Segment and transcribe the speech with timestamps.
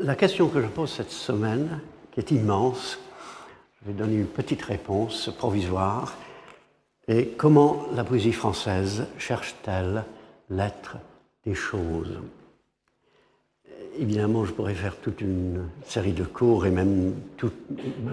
[0.00, 2.98] La question que je pose cette semaine, qui est immense,
[3.80, 6.16] je vais donner une petite réponse provisoire,
[7.06, 10.04] est comment la poésie française cherche-t-elle
[10.50, 10.96] l'être
[11.44, 12.18] des choses?
[13.98, 17.14] Évidemment, je pourrais faire toute une série de cours et même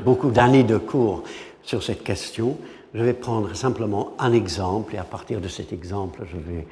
[0.06, 1.24] beaucoup d'années de cours
[1.64, 2.58] sur cette question.
[2.94, 6.68] Je vais prendre simplement un exemple et à partir de cet exemple, je vais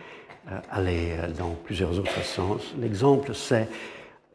[0.51, 2.61] euh, aller euh, dans plusieurs autres sens.
[2.79, 3.67] L'exemple, c'est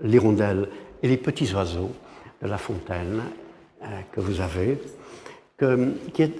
[0.04, 0.68] l'hirondelle
[1.02, 1.90] et les petits oiseaux
[2.40, 3.22] de La Fontaine
[3.82, 4.78] euh, que vous avez,
[6.12, 6.34] qui est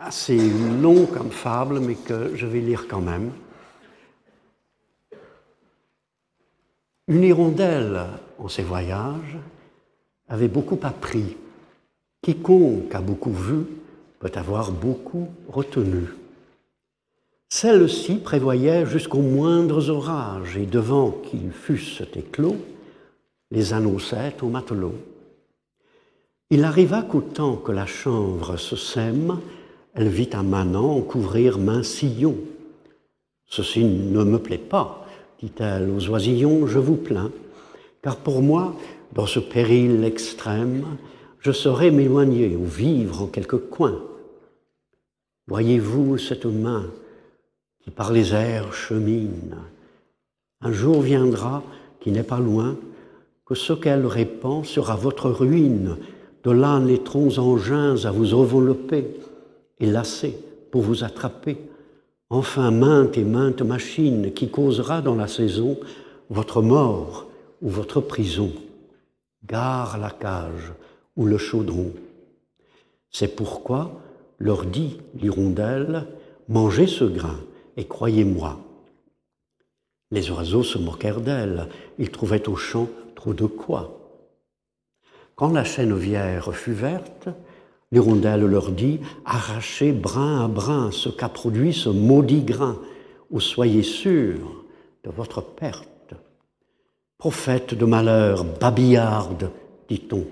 [0.00, 0.38] assez
[0.80, 3.30] long comme fable, mais que je vais lire quand même.
[7.06, 8.02] Une hirondelle,
[8.38, 9.36] en ses voyages,
[10.28, 11.36] avait beaucoup appris.
[12.22, 13.66] Quiconque a beaucoup vu
[14.24, 16.08] peut avoir beaucoup retenu.
[17.48, 22.56] Celle-ci prévoyait jusqu'aux moindres orages et devant qu'ils fussent éclos,
[23.50, 24.98] les annonçait aux matelots.
[26.50, 29.38] Il arriva qu'au temps que la chanvre se sème,
[29.94, 32.36] elle vit un manant couvrir main sillon.
[33.46, 35.06] Ceci ne me plaît pas,
[35.40, 37.30] dit-elle aux oisillons, je vous plains,
[38.02, 38.74] car pour moi,
[39.12, 40.84] dans ce péril extrême,
[41.38, 44.02] je saurais m'éloigner ou vivre en quelque coin.
[45.46, 46.90] Voyez-vous cette main
[47.84, 49.56] qui par les airs chemine
[50.62, 51.62] Un jour viendra,
[52.00, 52.76] qui n'est pas loin,
[53.44, 55.98] que ce qu'elle répand sera votre ruine.
[56.44, 59.06] De là naîtront engins à vous envelopper
[59.78, 60.38] et lasser
[60.70, 61.58] pour vous attraper
[62.30, 65.78] enfin maintes et maintes machines qui causera dans la saison
[66.30, 67.26] votre mort
[67.60, 68.52] ou votre prison.
[69.46, 70.72] Gare la cage
[71.16, 71.92] ou le chaudron.
[73.10, 73.92] C'est pourquoi
[74.38, 76.06] leur dit l'hirondelle,
[76.48, 77.38] mangez ce grain
[77.76, 78.58] et croyez-moi.
[80.10, 84.00] Les oiseaux se moquèrent d'elle, ils trouvaient au champ trop de quoi.
[85.34, 87.28] Quand la chènevière fut verte,
[87.94, 92.76] L'hirondelle leur dit Arrachez brin à brin ce qu'a produit ce maudit grain,
[93.30, 94.64] ou soyez sûrs
[95.04, 96.14] de votre perte.
[97.18, 99.52] Prophète de malheur, babillarde,
[99.88, 100.24] dit-on,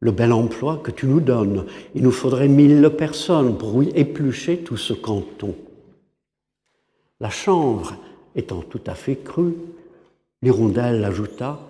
[0.00, 4.78] le bel emploi que tu nous donnes, il nous faudrait mille personnes pour éplucher tout
[4.78, 5.54] ce canton.
[7.20, 7.96] La chanvre
[8.34, 9.54] étant tout à fait crue,
[10.42, 11.60] l'hirondelle ajouta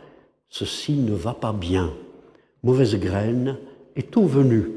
[0.48, 1.92] Ceci ne va pas bien.
[2.64, 3.56] Mauvaise graine
[3.94, 4.70] est tout venu.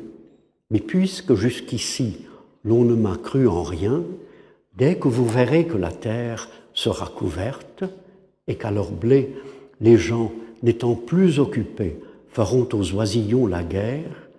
[0.69, 2.25] Mais puisque jusqu'ici
[2.63, 4.03] l'on ne m'a cru en rien,
[4.75, 7.84] dès que vous verrez que la terre sera couverte
[8.47, 9.35] et qu'à leur blé
[9.81, 14.29] les gens n'étant plus occupés feront aux oisillons la guerre,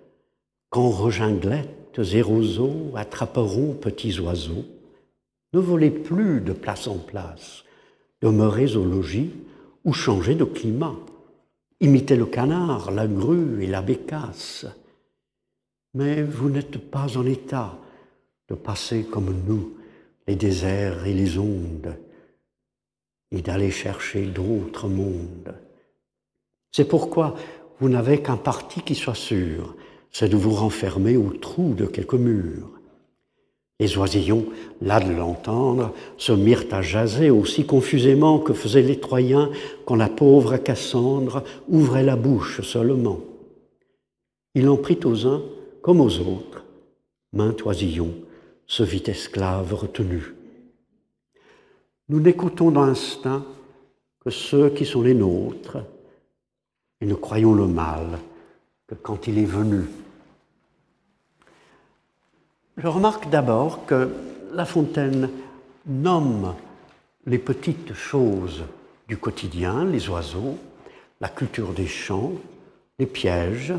[0.70, 4.64] quand reginglettes et roseaux attraperont petits oiseaux,
[5.54, 7.64] ne volez plus de place en place,
[8.20, 9.30] demeurez au logis
[9.84, 10.96] ou changez de climat,
[11.80, 14.66] imitez le canard, la grue et la bécasse,
[15.94, 17.78] mais vous n'êtes pas en état
[18.48, 19.74] de passer comme nous
[20.26, 21.96] les déserts et les ondes
[23.30, 25.54] et d'aller chercher d'autres mondes.
[26.72, 27.36] C'est pourquoi
[27.78, 29.76] vous n'avez qu'un parti qui soit sûr,
[30.10, 32.73] c'est de vous renfermer au trou de quelques murs.
[33.80, 34.46] Les oisillons,
[34.80, 39.50] là de l'entendre, se mirent à jaser aussi confusément que faisaient les Troyens
[39.84, 43.20] quand la pauvre Cassandre ouvrait la bouche seulement.
[44.54, 45.42] Il en prit aux uns
[45.82, 46.64] comme aux autres,
[47.32, 48.14] maint oisillon
[48.66, 50.34] se vit esclave retenu.
[52.08, 53.44] Nous n'écoutons d'instinct
[54.20, 55.78] que ceux qui sont les nôtres,
[57.00, 58.18] et ne croyons le mal
[58.86, 59.84] que quand il est venu.
[62.76, 64.10] Je remarque d'abord que
[64.52, 65.30] La Fontaine
[65.86, 66.54] nomme
[67.24, 68.64] les petites choses
[69.06, 70.58] du quotidien, les oiseaux,
[71.20, 72.32] la culture des champs,
[72.98, 73.74] les pièges,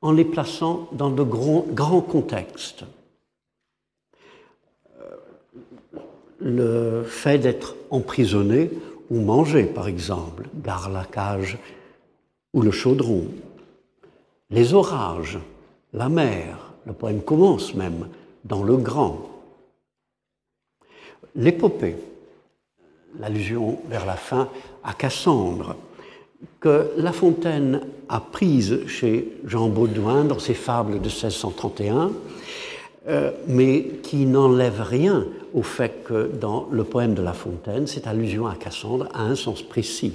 [0.00, 2.84] en les plaçant dans de grands, contextes.
[4.98, 5.16] Euh,
[6.40, 8.70] le fait d'être emprisonné
[9.10, 11.58] ou mangé, par exemple, gare la cage
[12.54, 13.26] ou le chaudron.
[14.48, 15.38] Les orages,
[15.92, 18.08] la mer, le poème commence même
[18.44, 19.28] dans le grand.
[21.34, 21.96] L'épopée,
[23.18, 24.48] l'allusion vers la fin
[24.84, 25.76] à Cassandre,
[26.60, 32.12] que La Fontaine a prise chez Jean Baudouin dans ses fables de 1631,
[33.08, 38.06] euh, mais qui n'enlève rien au fait que dans le poème de La Fontaine, cette
[38.06, 40.12] allusion à Cassandre a un sens précis.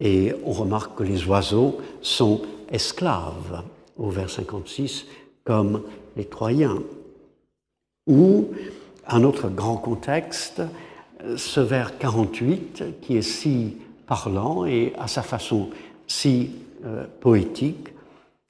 [0.00, 3.62] Et on remarque que les oiseaux sont esclaves
[3.98, 5.06] au vers 56,
[5.44, 5.82] comme
[6.16, 6.82] les Troyens.
[8.06, 8.48] Ou,
[9.06, 10.62] un autre grand contexte,
[11.36, 13.76] ce vers 48, qui est si
[14.06, 15.70] parlant et à sa façon
[16.06, 16.50] si
[16.84, 17.90] euh, poétique,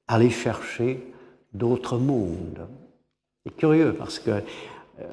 [0.08, 1.02] aller chercher
[1.52, 2.66] d'autres mondes.
[3.44, 4.40] C'est curieux parce que euh,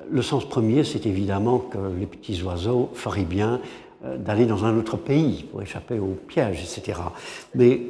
[0.10, 3.60] le sens premier, c'est évidemment que les petits oiseaux feraient bien
[4.06, 7.02] euh, d'aller dans un autre pays pour échapper aux pièges, etc.
[7.56, 7.82] Mais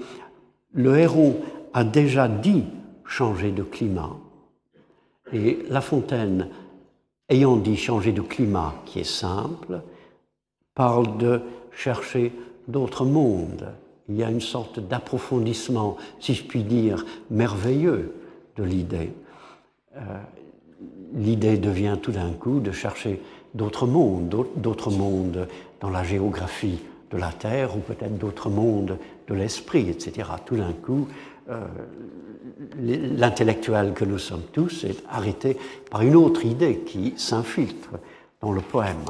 [0.74, 1.39] le héros
[1.74, 2.63] a déjà dit
[3.07, 4.15] changer de climat.
[5.33, 6.50] Et La Fontaine,
[7.30, 9.81] ayant dit changer de climat, qui est simple,
[10.75, 12.31] parle de chercher
[12.68, 13.74] d'autres mondes.
[14.09, 18.13] Il y a une sorte d'approfondissement, si je puis dire, merveilleux
[18.56, 19.12] de l'idée.
[19.95, 20.00] Euh,
[21.13, 23.21] l'idée devient tout d'un coup de chercher
[23.53, 25.48] d'autres mondes, d'autres mondes
[25.81, 26.80] dans la géographie
[27.12, 30.30] de la Terre ou peut-être d'autres mondes de l'esprit, etc.
[30.45, 31.07] Tout d'un coup,
[31.49, 31.65] euh,
[32.79, 35.57] l'intellectuel que nous sommes tous est arrêté
[35.89, 37.91] par une autre idée qui s'infiltre
[38.41, 39.05] dans le poème.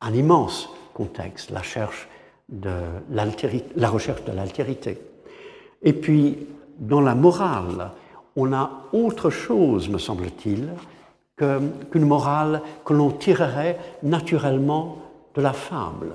[0.00, 2.08] Un immense contexte, la, cherche
[2.48, 2.70] de
[3.10, 4.98] la recherche de l'altérité.
[5.82, 6.46] Et puis,
[6.78, 7.92] dans la morale,
[8.36, 10.70] on a autre chose, me semble-t-il,
[11.36, 14.98] qu'une morale que l'on tirerait naturellement
[15.34, 16.14] de la fable.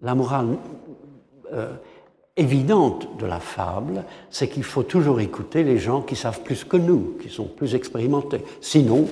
[0.00, 0.56] La morale
[1.52, 1.72] euh,
[2.36, 6.76] évidente de la fable, c'est qu'il faut toujours écouter les gens qui savent plus que
[6.76, 8.42] nous, qui sont plus expérimentés.
[8.60, 9.06] Sinon,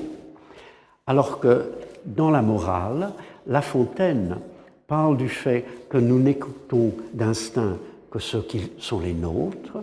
[1.06, 1.72] alors que
[2.05, 3.12] dans la morale,
[3.46, 4.38] La Fontaine
[4.87, 7.76] parle du fait que nous n'écoutons d'instinct
[8.11, 9.78] que ceux qui sont les nôtres,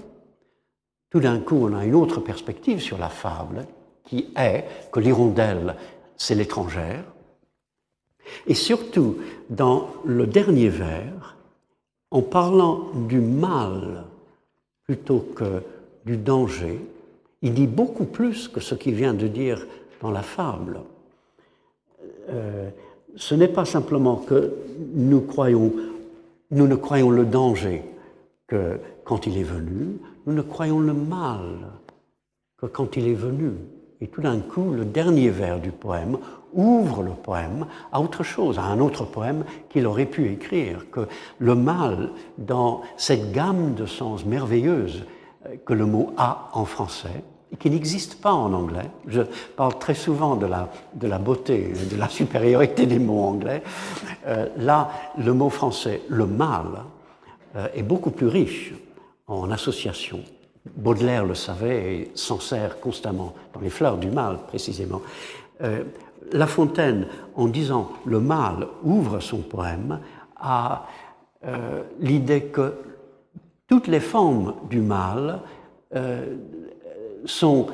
[1.10, 3.66] tout d'un coup on a une autre perspective sur la fable,
[4.04, 5.76] qui est que l'hirondelle,
[6.18, 7.04] c'est l'étrangère.
[8.48, 9.18] Et surtout,
[9.50, 11.17] dans le dernier vers,
[12.12, 14.06] en parlant du mal
[14.86, 15.62] plutôt que
[16.06, 16.80] du danger,
[17.42, 19.68] il dit beaucoup plus que ce qu'il vient de dire
[20.02, 20.80] dans la fable.
[22.30, 22.70] Euh,
[23.16, 24.54] ce n'est pas simplement que
[24.94, 25.22] nous
[26.52, 27.84] ne croyons le danger
[28.48, 31.68] que quand il est venu, nous ne croyons le mal
[32.58, 33.52] que quand il est venu.
[34.00, 36.18] Et tout d'un coup, le dernier vers du poème
[36.54, 41.08] ouvre le poème à autre chose, à un autre poème qu'il aurait pu écrire, que
[41.40, 45.04] le mal, dans cette gamme de sens merveilleuse
[45.46, 48.90] euh, que le mot a en français, et qui n'existe pas en anglais.
[49.08, 49.22] Je
[49.56, 53.64] parle très souvent de la, de la beauté, de la supériorité des mots anglais.
[54.28, 56.84] Euh, là, le mot français, le mal,
[57.56, 58.74] euh, est beaucoup plus riche
[59.28, 60.20] en association
[60.76, 65.02] Baudelaire le savait et s'en sert constamment dans les fleurs du mal, précisément.
[65.62, 65.84] Euh,
[66.32, 70.00] la Fontaine, en disant le mal ouvre son poème,
[70.36, 70.88] a
[71.46, 72.74] euh, l'idée que
[73.68, 75.40] toutes les formes du mal
[75.96, 76.36] euh,
[77.26, 77.68] sont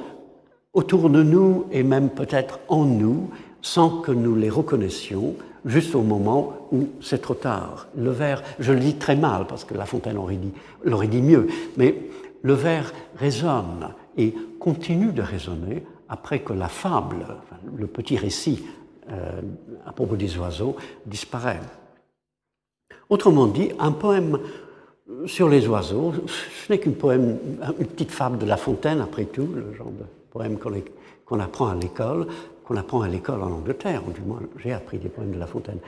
[0.73, 3.29] autour de nous et même peut-être en nous
[3.61, 5.35] sans que nous les reconnaissions,
[5.65, 7.87] juste au moment où c'est trop tard.
[7.95, 11.47] Le vers, je le dis très mal parce que La Fontaine l'aurait dit, dit mieux,
[11.77, 11.95] mais
[12.43, 17.25] le vers résonne et continue de résonner après que la fable,
[17.75, 18.63] le petit récit
[19.09, 19.41] euh,
[19.85, 20.75] à propos des oiseaux,
[21.05, 21.59] disparaît.
[23.09, 24.39] Autrement dit, un poème
[25.25, 27.37] sur les oiseaux, ce n'est qu'une poème,
[27.79, 30.57] une petite fable de La Fontaine, après tout, le genre de poème
[31.25, 32.27] qu'on apprend à l'école,
[32.65, 35.79] qu'on apprend à l'école en Angleterre, du moins j'ai appris des poèmes de La Fontaine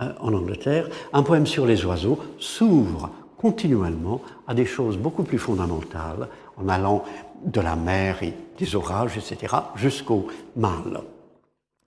[0.00, 0.88] euh, en Angleterre.
[1.12, 3.10] Un poème sur les oiseaux s'ouvre
[3.46, 7.04] continuellement à des choses beaucoup plus fondamentales, en allant
[7.44, 10.26] de la mer et des orages, etc., jusqu'au
[10.56, 11.02] mal.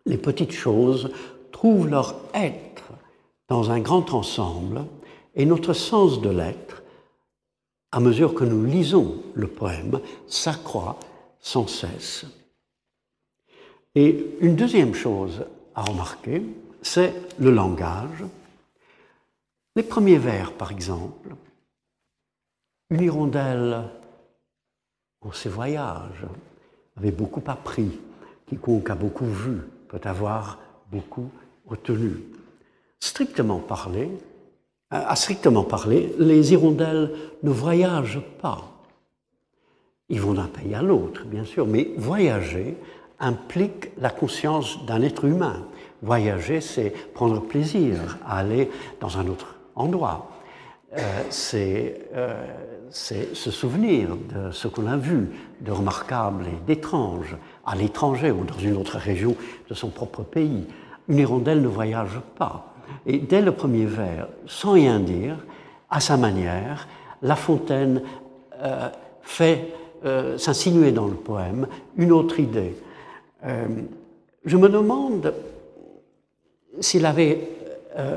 [0.06, 1.12] Les petites choses
[1.52, 2.94] trouvent leur être
[3.50, 4.86] dans un grand ensemble,
[5.36, 6.82] et notre sens de l'être,
[7.92, 10.98] à mesure que nous lisons le poème, s'accroît
[11.42, 12.26] sans cesse.
[13.96, 15.44] Et une deuxième chose
[15.76, 16.42] à remarquer,
[16.82, 18.24] c'est le langage.
[19.76, 21.36] Les premiers vers, par exemple,
[22.90, 23.84] une hirondelle,
[25.22, 26.26] en ses voyages,
[26.98, 28.00] avait beaucoup appris.
[28.48, 30.60] Quiconque a beaucoup vu peut avoir
[30.92, 31.30] beaucoup
[31.68, 32.12] retenu.
[33.00, 34.10] Strictement parlé,
[34.92, 37.12] à strictement parler, les hirondelles
[37.44, 38.64] ne voyagent pas.
[40.10, 42.76] Ils vont d'un pays à l'autre, bien sûr, mais voyager
[43.20, 45.68] implique la conscience d'un être humain.
[46.02, 50.32] Voyager, c'est prendre plaisir à aller dans un autre endroit.
[50.98, 52.44] Euh, c'est euh,
[52.92, 55.30] c'est se souvenir de ce qu'on a vu
[55.62, 59.36] de remarquable et d'étrange à l'étranger ou dans une autre région
[59.70, 60.66] de son propre pays.
[61.08, 62.74] Une hirondelle ne voyage pas.
[63.06, 65.38] Et dès le premier vers, sans rien dire,
[65.90, 66.88] à sa manière,
[67.22, 68.02] La Fontaine
[68.62, 68.90] euh,
[69.22, 69.74] fait
[70.06, 71.68] euh, s'insinuer dans le poème
[71.98, 72.76] une autre idée.
[73.46, 73.68] Euh,
[74.46, 75.34] je me demande
[76.80, 77.56] s'il avait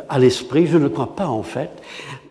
[0.08, 1.70] à l'esprit, je ne crois pas en fait,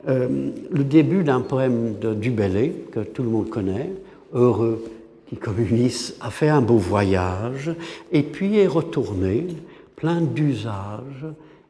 [0.08, 3.92] le début d'un poème de Dubélé, que tout le monde connaît,
[4.34, 4.84] Heureux
[5.28, 7.74] qui, comme Ulysse, a fait un beau voyage,
[8.12, 9.48] et puis est retourné,
[9.96, 11.26] plein d'usages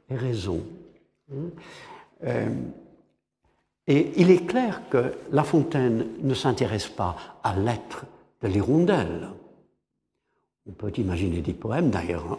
[0.10, 0.62] et raisons.
[3.88, 8.06] Et il est clair que La Fontaine ne s'intéresse pas à l'être
[8.42, 9.30] de l'hirondelle.
[10.68, 12.38] On peut imaginer des poèmes, d'ailleurs,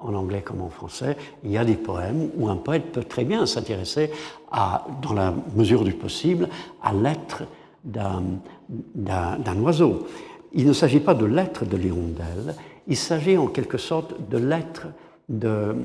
[0.00, 3.24] en anglais comme en français, il y a des poèmes où un poète peut très
[3.24, 4.10] bien s'intéresser,
[4.52, 6.48] dans la mesure du possible,
[6.82, 7.42] à l'être
[7.84, 10.06] d'un oiseau.
[10.52, 12.54] Il ne s'agit pas de l'être de l'hirondelle,
[12.86, 14.86] il s'agit en quelque sorte de l'être
[15.28, 15.76] de,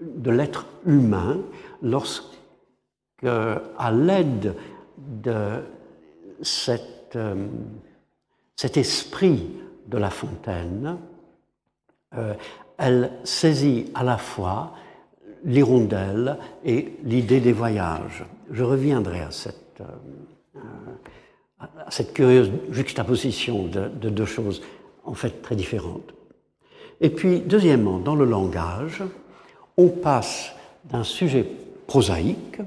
[0.00, 1.38] de l'être humain
[1.80, 2.36] lorsque
[3.24, 4.54] à l'aide
[4.98, 5.62] de
[6.42, 7.46] cette, euh,
[8.56, 9.56] cet esprit
[9.86, 10.98] de La Fontaine,
[12.14, 12.34] euh,
[12.78, 14.74] elle saisit à la fois
[15.44, 18.24] l'hirondelle et l'idée des voyages.
[18.50, 19.84] Je reviendrai à cette, euh,
[22.14, 24.62] curieuse juxtaposition de, de, deux choses
[25.04, 26.14] en fait très différentes.
[27.00, 29.02] Et puis, deuxièmement, dans le langage,
[29.76, 31.46] on passe d'un sujet
[31.86, 32.60] prosaïque,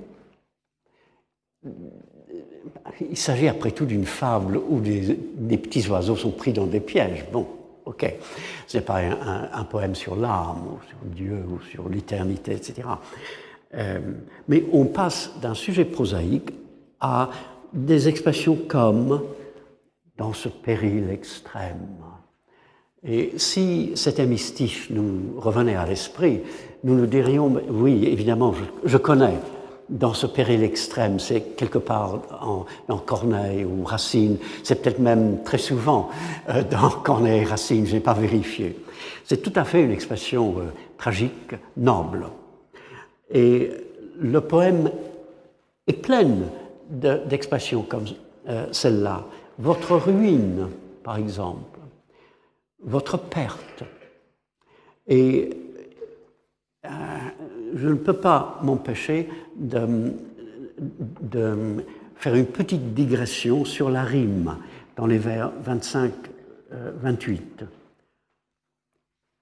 [3.10, 7.26] il s'agit après tout d'une fable où des, petits oiseaux sont pris dans des pièges.
[7.32, 7.48] Bon,
[7.86, 8.14] ok.
[8.68, 12.88] Ce n'est pas un, poème sur l'âme, ou sur Dieu, ou sur l'éternité, etc.
[13.74, 14.00] Euh,
[14.48, 16.52] mais on passe d'un sujet prosaïque
[17.00, 17.30] à
[17.74, 19.22] des expressions comme
[20.18, 21.98] dans ce péril extrême.
[23.04, 26.42] Et si cet hémistiche nous revenait à l'esprit,
[26.84, 29.38] nous nous dirions, oui, évidemment, je connais
[29.90, 35.44] dans ce péril extrême, c'est quelque part en, dans Corneille ou Racine, c'est peut-être même
[35.44, 36.10] très souvent
[36.50, 38.78] euh, dans Corneille et Racine, je n'ai pas vérifié.
[39.24, 40.64] C'est tout à fait une expression euh,
[40.98, 42.28] tragique, noble.
[43.32, 43.72] Et
[44.18, 44.92] le poème
[45.88, 46.28] est plein
[46.90, 48.06] d'expressions comme
[48.48, 49.26] euh, celle-là.
[49.60, 50.70] Votre ruine,
[51.04, 51.80] par exemple,
[52.84, 53.84] votre perte.
[55.08, 55.50] Et
[57.74, 60.14] je ne peux pas m'empêcher de,
[62.16, 64.58] faire une petite digression sur la rime
[64.96, 66.12] dans les vers 25-28.
[66.72, 67.42] Euh,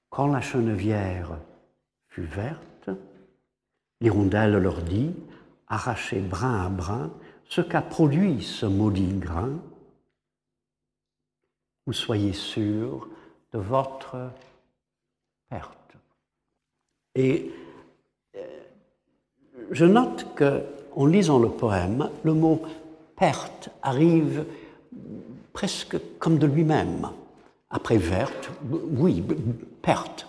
[0.10, 1.38] Quand la chenevière
[2.10, 2.90] fut verte,
[4.02, 5.14] l'hirondelle leur dit,
[5.68, 7.12] arrachez brin à brin,
[7.46, 9.52] ce qu'a produit ce maudit grain.
[11.86, 13.08] Vous soyez sûr
[13.52, 14.32] de votre
[15.50, 15.78] perte.
[17.16, 17.52] Et
[19.72, 22.62] je note qu'en lisant le poème, le mot
[23.16, 24.46] perte arrive
[25.52, 27.10] presque comme de lui-même.
[27.70, 29.24] Après verte, oui,
[29.82, 30.28] perte.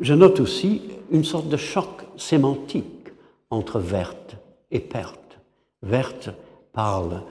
[0.00, 3.10] Je note aussi une sorte de choc sémantique
[3.50, 4.36] entre verte
[4.70, 5.38] et perte.
[5.82, 6.30] Verte
[6.72, 7.22] parle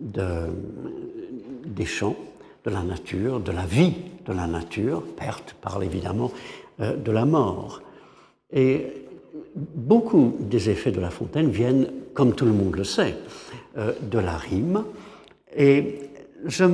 [0.00, 0.48] de,
[1.64, 2.16] des champs,
[2.64, 3.94] de la nature, de la vie
[4.26, 5.02] de la nature.
[5.16, 6.30] Perte parle évidemment
[6.80, 7.80] euh, de la mort.
[8.52, 9.06] Et
[9.54, 13.16] beaucoup des effets de La Fontaine viennent, comme tout le monde le sait,
[13.76, 14.84] euh, de la rime.
[15.56, 16.00] Et
[16.44, 16.64] je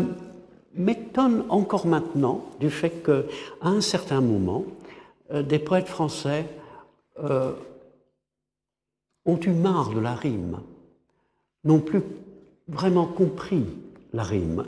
[0.74, 3.22] m'étonne encore maintenant du fait qu'à
[3.62, 4.64] un certain moment,
[5.32, 6.46] euh, des poètes français
[7.22, 7.52] euh,
[9.24, 10.60] ont eu marre de la rime,
[11.64, 12.02] n'ont plus
[12.68, 13.64] vraiment compris
[14.12, 14.64] la rime.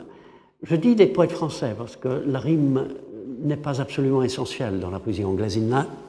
[0.63, 2.87] Je dis des poètes français parce que la rime
[3.43, 5.59] n'est pas absolument essentiel dans la poésie anglaise.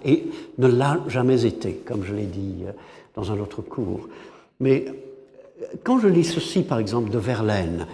[0.04, 0.24] Et
[0.58, 2.72] ne l'a jamais été, comme je l'ai dit euh,
[3.14, 4.08] dans un autre cours.
[4.60, 7.86] Mais euh, quand je lis ceci, par exemple, de Verlaine,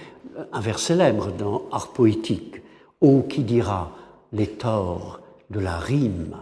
[0.52, 2.62] un vers célèbre dans Art poétique,
[3.00, 3.92] Ô qui dira
[4.32, 6.36] les torts de la rime,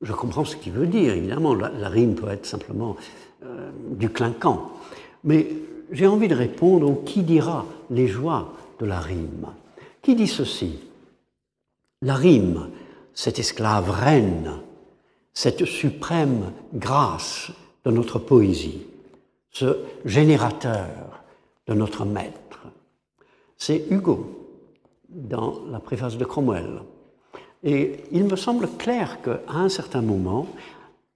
[0.00, 2.96] je comprends ce qu'il veut dire, évidemment, la, rime peut être simplement
[3.44, 4.70] euh, du clinquant.
[5.24, 5.48] Mais
[5.92, 9.46] j'ai envie de répondre au qui dira les joies de la rime.
[10.00, 10.78] Qui dit ceci?
[12.02, 12.70] La rime,
[13.12, 14.52] cette esclave reine,
[15.32, 17.50] cette suprême grâce
[17.84, 18.86] de notre poésie,
[19.50, 21.22] ce générateur
[21.66, 22.60] de notre maître,
[23.56, 24.48] c'est Hugo
[25.08, 26.82] dans la préface de Cromwell.
[27.62, 30.46] Et il me semble clair qu'à un certain moment,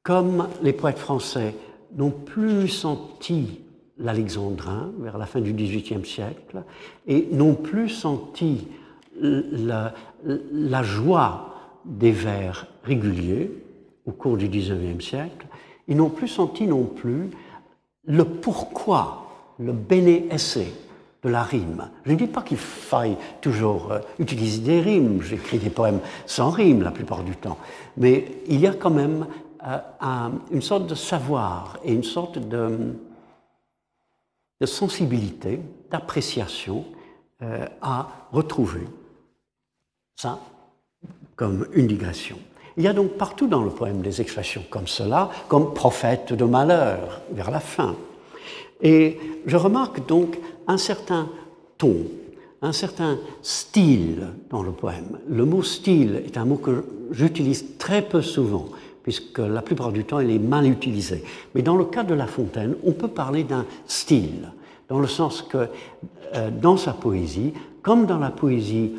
[0.02, 1.54] comme les poètes français
[1.96, 3.60] n'ont plus senti
[3.96, 6.64] l'alexandrin vers la fin du XVIIIe siècle
[7.06, 8.66] et n'ont plus senti
[9.20, 11.54] la, joie
[11.84, 13.50] des vers réguliers
[14.06, 15.46] au cours du XIXe siècle,
[15.88, 17.30] ils n'ont plus senti non plus
[18.04, 20.58] le pourquoi, le bene esse
[21.22, 21.88] de la rime.
[22.04, 26.50] Je ne dis pas qu'il faille toujours euh, utiliser des rimes, j'écris des poèmes sans
[26.50, 27.56] rime la plupart du temps,
[27.96, 29.26] mais il y a quand même
[29.66, 29.78] euh,
[30.50, 32.94] une sorte de savoir et une sorte de,
[34.60, 36.84] de sensibilité, d'appréciation
[37.42, 38.86] euh, à retrouver.
[40.16, 40.38] Ça,
[41.36, 42.36] comme une digression.
[42.76, 46.44] Il y a donc partout dans le poème des expressions comme cela, comme prophète de
[46.44, 47.94] malheur vers la fin.
[48.82, 51.28] Et je remarque donc un certain
[51.78, 51.96] ton,
[52.62, 55.18] un certain style dans le poème.
[55.28, 58.66] Le mot style est un mot que j'utilise très peu souvent,
[59.02, 61.22] puisque la plupart du temps il est mal utilisé.
[61.54, 64.52] Mais dans le cas de La Fontaine, on peut parler d'un style,
[64.88, 65.68] dans le sens que
[66.34, 67.52] euh, dans sa poésie,
[67.82, 68.92] comme dans la poésie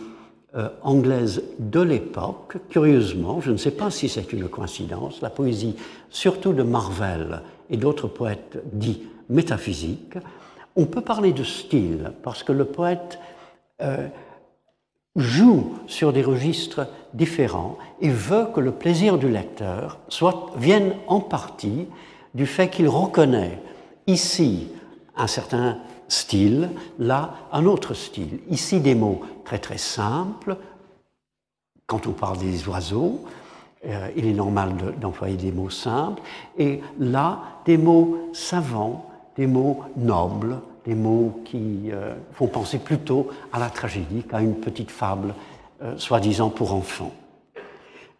[0.55, 5.75] euh, anglaise de l'époque, curieusement, je ne sais pas si c'est une coïncidence, la poésie
[6.09, 10.17] surtout de Marvel et d'autres poètes dits métaphysiques,
[10.75, 13.19] on peut parler de style parce que le poète
[13.81, 14.07] euh,
[15.15, 21.19] joue sur des registres différents et veut que le plaisir du lecteur soit, vienne en
[21.19, 21.87] partie
[22.33, 23.59] du fait qu'il reconnaît
[24.07, 24.67] ici
[25.15, 26.69] un certain style,
[26.99, 28.39] là un autre style.
[28.49, 30.57] Ici des mots très très simples.
[31.87, 33.21] Quand on parle des oiseaux,
[33.85, 36.21] euh, il est normal d'employer des mots simples.
[36.57, 43.29] Et là, des mots savants, des mots nobles, des mots qui euh, font penser plutôt
[43.51, 45.33] à la tragédie qu'à une petite fable,
[45.83, 47.11] euh, soi-disant pour enfants.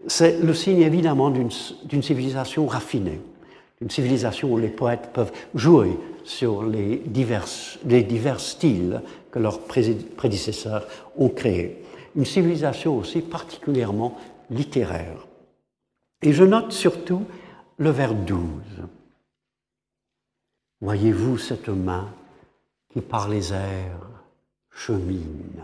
[0.07, 3.19] C'est le signe évidemment d'une civilisation raffinée,
[3.79, 7.45] d'une civilisation où les poètes peuvent jouer sur les divers,
[7.85, 9.01] les divers styles
[9.31, 11.83] que leurs prédécesseurs ont créés.
[12.15, 14.17] Une civilisation aussi particulièrement
[14.49, 15.27] littéraire.
[16.21, 17.23] Et je note surtout
[17.77, 18.39] le vers 12.
[20.81, 22.09] Voyez-vous cette main
[22.91, 24.09] qui par les airs
[24.71, 25.61] chemine?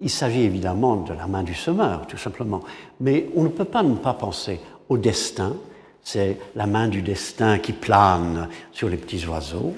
[0.00, 2.62] Il s'agit évidemment de la main du semeur, tout simplement,
[3.00, 5.54] mais on ne peut pas ne pas penser au destin,
[6.02, 9.74] c'est la main du destin qui plane sur les petits oiseaux,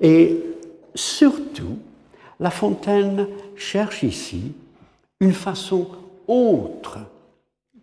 [0.00, 0.42] et
[0.94, 1.78] surtout,
[2.38, 4.52] La Fontaine cherche ici
[5.20, 5.88] une façon
[6.28, 6.98] autre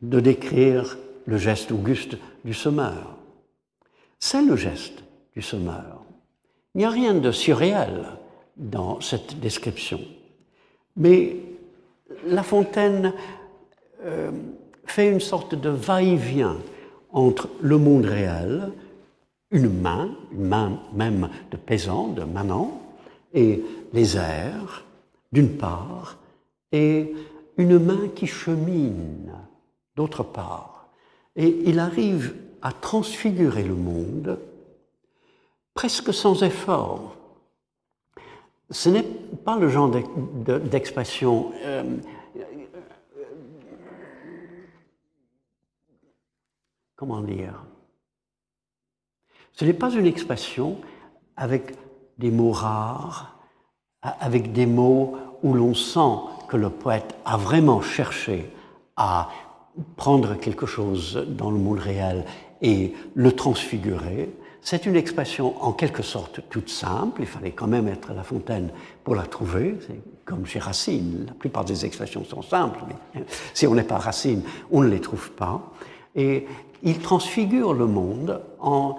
[0.01, 3.17] de décrire le geste auguste du semeur.
[4.19, 5.03] C'est le geste
[5.35, 6.03] du semeur.
[6.75, 8.05] Il n'y a rien de surréel
[8.57, 9.99] dans cette description.
[10.95, 11.37] Mais
[12.25, 13.13] La Fontaine
[14.03, 14.31] euh,
[14.85, 16.57] fait une sorte de va-et-vient
[17.13, 18.71] entre le monde réel,
[19.51, 22.81] une main, une main même de paysan, de manant,
[23.33, 24.83] et les airs,
[25.31, 26.17] d'une part,
[26.71, 27.13] et
[27.57, 29.31] une main qui chemine,
[29.95, 30.87] d'autre part.
[31.35, 34.39] Et il arrive à transfigurer le monde
[35.73, 37.15] presque sans effort.
[38.69, 39.91] Ce n'est pas le genre
[40.71, 41.83] d'expression euh,
[47.03, 47.65] comment dire?
[49.51, 50.77] Ce n'est pas une expression
[51.35, 51.73] avec
[52.17, 53.37] des mots rares,
[54.01, 56.15] avec des mots où l'on sent
[56.47, 58.49] que le poète a vraiment cherché
[58.95, 59.29] à
[59.97, 62.23] prendre quelque chose dans le monde réel
[62.61, 64.33] et le transfigurer.
[64.61, 68.23] C'est une expression en quelque sorte toute simple, il fallait quand même être à la
[68.23, 68.69] fontaine
[69.03, 73.67] pour la trouver, c'est comme chez Racine, la plupart des expressions sont simples, mais si
[73.67, 75.73] on n'est pas Racine, on ne les trouve pas.
[76.15, 76.47] Et
[76.83, 78.97] il transfigure le monde en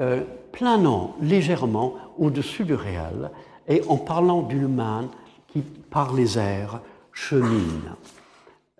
[0.00, 0.22] euh,
[0.52, 3.30] planant légèrement au-dessus du réel
[3.68, 5.08] et en parlant d'une main
[5.48, 6.80] qui, par les airs,
[7.12, 7.94] chemine.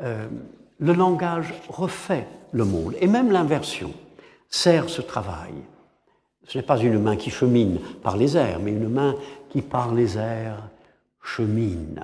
[0.03, 0.27] Euh,
[0.79, 3.93] le langage refait le monde, et même l'inversion
[4.49, 5.55] sert ce travail.
[6.47, 9.15] Ce n'est pas une main qui chemine par les airs, mais une main
[9.49, 10.69] qui, par les airs,
[11.23, 12.03] chemine.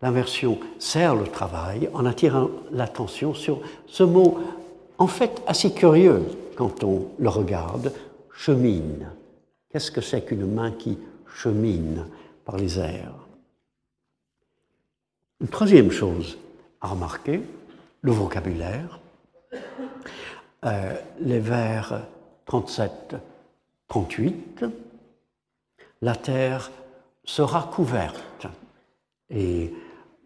[0.00, 4.38] L'inversion sert le travail en attirant l'attention sur ce mot
[4.98, 6.22] en fait assez curieux
[6.56, 7.92] quand on le regarde,
[8.32, 9.10] chemine.
[9.70, 12.06] Qu'est-ce que c'est qu'une main qui chemine
[12.44, 13.26] par les airs?
[15.40, 16.38] Une troisième chose
[16.80, 17.42] à remarquer,
[18.02, 19.00] le vocabulaire.
[20.64, 22.04] Euh, les vers
[22.48, 24.70] 37-38,
[26.00, 26.70] la terre
[27.24, 28.46] sera couverte.
[29.28, 29.74] Et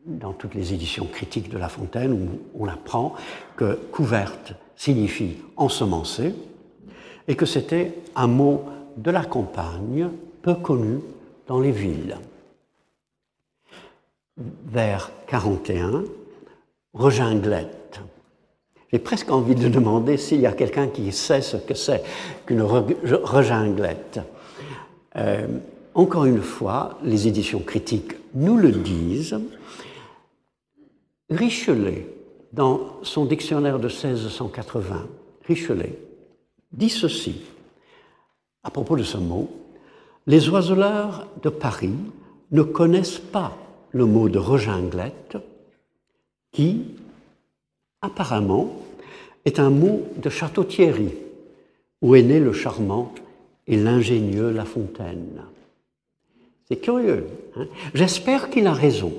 [0.08, 3.14] dans toutes les éditions critiques de La Fontaine, on apprend
[3.56, 6.34] que couverte signifie ensemencer
[7.26, 8.64] et que c'était un mot
[8.96, 10.08] de la campagne
[10.42, 11.00] peu connu
[11.46, 12.16] dans les villes.
[14.36, 16.04] Vers 41,
[16.94, 18.00] Reginglette.
[18.90, 22.02] J'ai presque envie de demander s'il y a quelqu'un qui sait ce que c'est
[22.46, 24.20] qu'une reginglette.
[25.16, 25.46] Euh,
[25.94, 29.38] encore une fois, les éditions critiques nous le disent,
[31.30, 32.06] Richelet,
[32.52, 35.06] dans son dictionnaire de 1680,
[35.46, 35.98] Richelet
[36.72, 37.42] dit ceci
[38.62, 39.50] à propos de ce mot
[40.26, 41.94] Les oiseleurs de Paris
[42.50, 43.56] ne connaissent pas
[43.92, 45.12] le mot de reginglet
[46.52, 46.82] qui,
[48.00, 48.76] apparemment,
[49.44, 51.14] est un mot de Château-Thierry,
[52.02, 53.12] où est né le charmant
[53.66, 55.42] et l'ingénieux La Fontaine.
[56.66, 57.26] C'est curieux.
[57.56, 57.66] Hein?
[57.94, 59.12] J'espère qu'il a raison.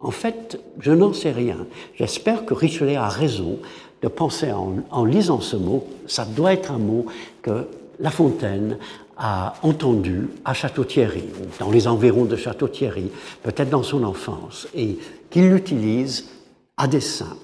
[0.00, 1.66] En fait, je n'en sais rien.
[1.94, 3.58] J'espère que Richelieu a raison
[4.02, 7.06] de penser en, lisant ce mot, ça doit être un mot
[7.42, 7.66] que
[7.98, 8.78] La Fontaine
[9.18, 11.24] a entendu à Château-Thierry,
[11.58, 13.10] dans les environs de Château-Thierry,
[13.42, 16.30] peut-être dans son enfance, et qu'il l'utilise
[16.78, 17.36] à dessein.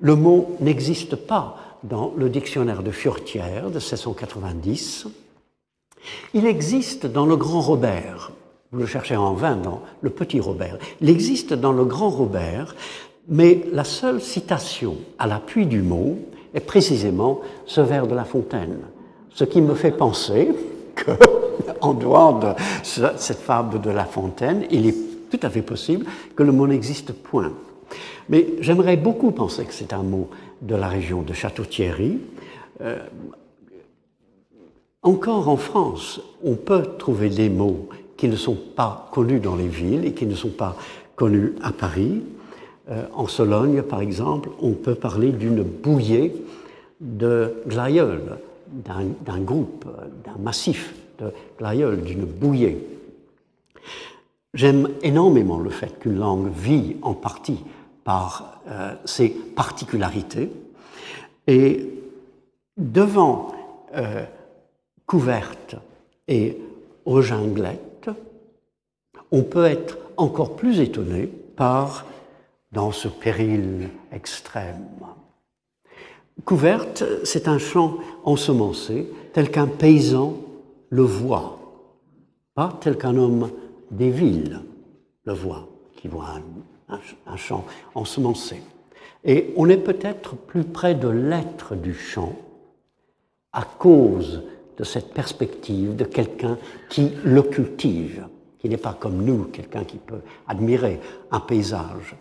[0.00, 5.08] Le mot n'existe pas dans le dictionnaire de Furetière de 1690.
[6.34, 8.30] Il existe dans le Grand Robert.
[8.72, 10.78] Vous le cherchez en vain dans le Petit Robert.
[11.02, 12.74] Il existe dans le Grand Robert,
[13.28, 16.16] mais la seule citation à l'appui du mot
[16.54, 18.78] est précisément ce vers de La Fontaine.
[19.28, 20.48] Ce qui me fait penser
[20.94, 21.10] que,
[21.82, 22.48] en dehors de
[22.82, 24.96] cette fable de La Fontaine, il est
[25.30, 27.52] tout à fait possible que le mot n'existe point.
[28.30, 30.30] Mais j'aimerais beaucoup penser que c'est un mot
[30.62, 32.20] de la région de Château-Thierry.
[32.80, 33.00] Euh,
[35.02, 39.68] encore en France, on peut trouver des mots qui ne sont pas connus dans les
[39.68, 40.76] villes et qui ne sont pas
[41.16, 42.22] connus à Paris.
[42.90, 46.34] Euh, en Sologne, par exemple, on peut parler d'une bouillée
[47.00, 49.84] de glaïeuls, d'un groupe,
[50.24, 52.86] d'un massif de glaïeuls, d'une bouillée.
[54.54, 57.60] J'aime énormément le fait qu'une langue vit en partie
[58.04, 60.50] par euh, ses particularités.
[61.46, 61.88] Et
[62.76, 63.52] devant
[63.94, 64.24] euh,
[65.06, 65.76] couverte
[66.28, 66.58] et
[67.04, 67.80] ojinglette,
[69.32, 72.06] on peut être encore plus étonné par
[72.70, 74.86] dans ce péril extrême.
[76.44, 80.36] Couverte, c'est un champ ensemencé tel qu'un paysan
[80.90, 81.58] le voit,
[82.54, 83.50] pas tel qu'un homme
[83.90, 84.60] des villes
[85.24, 86.34] le voit, qui voit
[87.26, 87.64] un champ
[87.94, 88.62] ensemencé.
[89.24, 92.34] Et on est peut-être plus près de l'être du champ
[93.52, 94.42] à cause
[94.78, 98.26] de cette perspective de quelqu'un qui le cultive,
[98.62, 101.00] qui n'est pas comme nous, quelqu'un qui peut admirer
[101.32, 102.14] un paysage.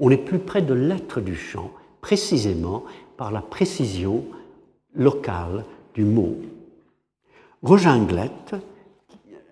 [0.00, 1.70] On est plus près de l'être du champ,
[2.02, 2.84] précisément
[3.16, 4.22] par la précision
[4.94, 6.36] locale du mot.
[7.62, 8.54] Reginglettes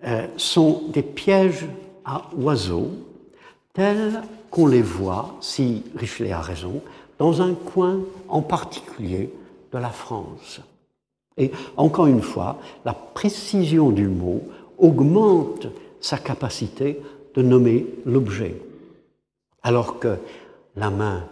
[0.03, 1.65] euh, sont des pièges
[2.05, 2.91] à oiseaux
[3.73, 6.83] tels qu'on les voit, si Richelieu a raison,
[7.17, 7.97] dans un coin
[8.29, 9.33] en particulier
[9.73, 10.61] de la France.
[11.35, 14.43] Et encore une fois, la précision du mot
[14.77, 15.65] augmente
[16.01, 16.99] sa capacité
[17.35, 18.55] de nommer l'objet,
[19.63, 20.17] alors que
[20.75, 21.23] la main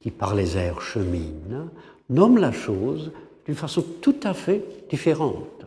[0.00, 1.68] qui par les airs chemine
[2.10, 3.10] nomme la chose
[3.46, 5.64] d'une façon tout à fait différente.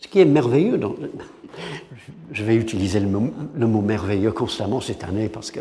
[0.00, 0.94] Ce qui est merveilleux dans,
[2.32, 5.60] je vais utiliser le mot, merveilleux constamment cette année parce que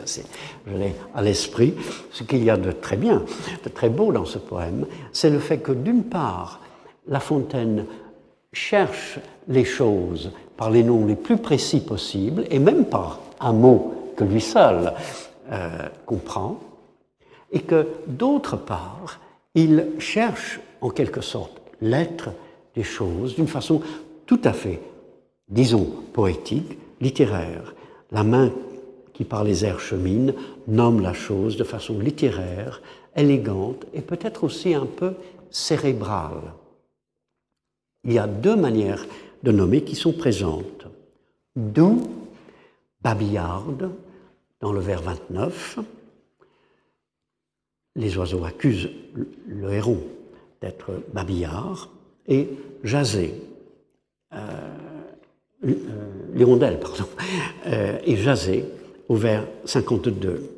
[0.66, 1.74] je l'ai à l'esprit.
[2.12, 3.24] Ce qu'il y a de très bien,
[3.64, 6.62] de très beau dans ce poème, c'est le fait que d'une part,
[7.08, 7.86] La Fontaine
[8.54, 14.14] cherche les choses par les noms les plus précis possibles et même par un mot
[14.16, 14.94] que lui seul
[15.52, 16.60] euh, comprend,
[17.52, 19.20] et que d'autre part,
[19.56, 22.30] il cherche en quelque sorte l'être
[22.76, 23.82] des choses d'une façon
[24.26, 24.82] tout à fait
[25.50, 27.74] disons, poétique, littéraire.
[28.12, 28.52] La main
[29.14, 30.34] qui par les airs chemine
[30.68, 32.82] nomme la chose de façon littéraire,
[33.16, 35.14] élégante et peut-être aussi un peu
[35.50, 36.54] cérébrale.
[38.04, 39.06] Il y a deux manières
[39.44, 40.88] de nommer qui sont présentes.
[41.56, 42.08] D'où
[43.02, 43.92] babillarde
[44.62, 45.80] dans le vers 29.
[47.96, 48.90] Les oiseaux accusent
[49.48, 50.02] le héron
[50.62, 51.90] d'être babillard
[52.28, 52.50] et
[52.84, 53.34] jaser.
[54.34, 54.38] Euh,
[55.66, 55.74] euh,
[56.34, 57.08] l'hirondelle, pardon,
[57.66, 58.66] euh, et jasé
[59.10, 60.52] au vers 52.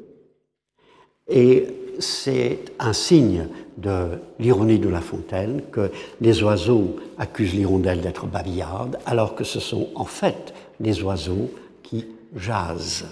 [1.30, 1.67] Et
[2.00, 8.98] c'est un signe de l'ironie de La Fontaine que les oiseaux accusent l'hirondelle d'être babillarde,
[9.06, 11.52] alors que ce sont en fait les oiseaux
[11.84, 13.06] qui jasent.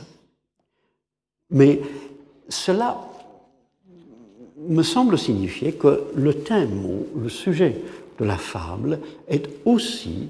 [1.49, 1.81] Mais
[2.49, 2.97] cela
[4.57, 7.81] me semble signifier que le thème ou le sujet
[8.19, 10.29] de la fable est aussi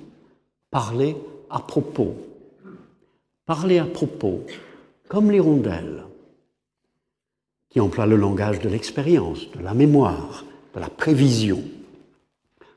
[0.70, 1.15] parler
[1.50, 2.15] à propos.
[3.46, 4.41] Parler à propos,
[5.08, 6.04] comme l'hirondelle,
[7.69, 11.63] qui emploie le langage de l'expérience, de la mémoire, de la prévision,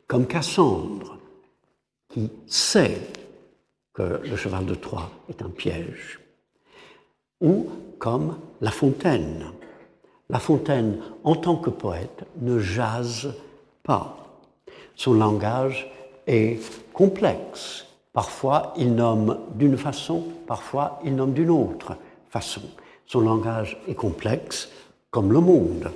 [0.07, 1.19] comme Cassandre,
[2.09, 2.99] qui sait
[3.93, 6.21] que le cheval de Troie est un piège,
[7.41, 9.53] ou comme La Fontaine.
[10.29, 13.35] La Fontaine, en tant que poète, ne jase
[13.83, 14.17] pas.
[14.97, 15.91] Son langage
[16.27, 16.61] est
[16.93, 21.97] complexe, Parfois, il nomme d'une façon, parfois, il nomme d'une autre
[22.29, 22.63] façon.
[23.11, 24.69] Son langage est complexe,
[25.11, 25.91] comme le monde,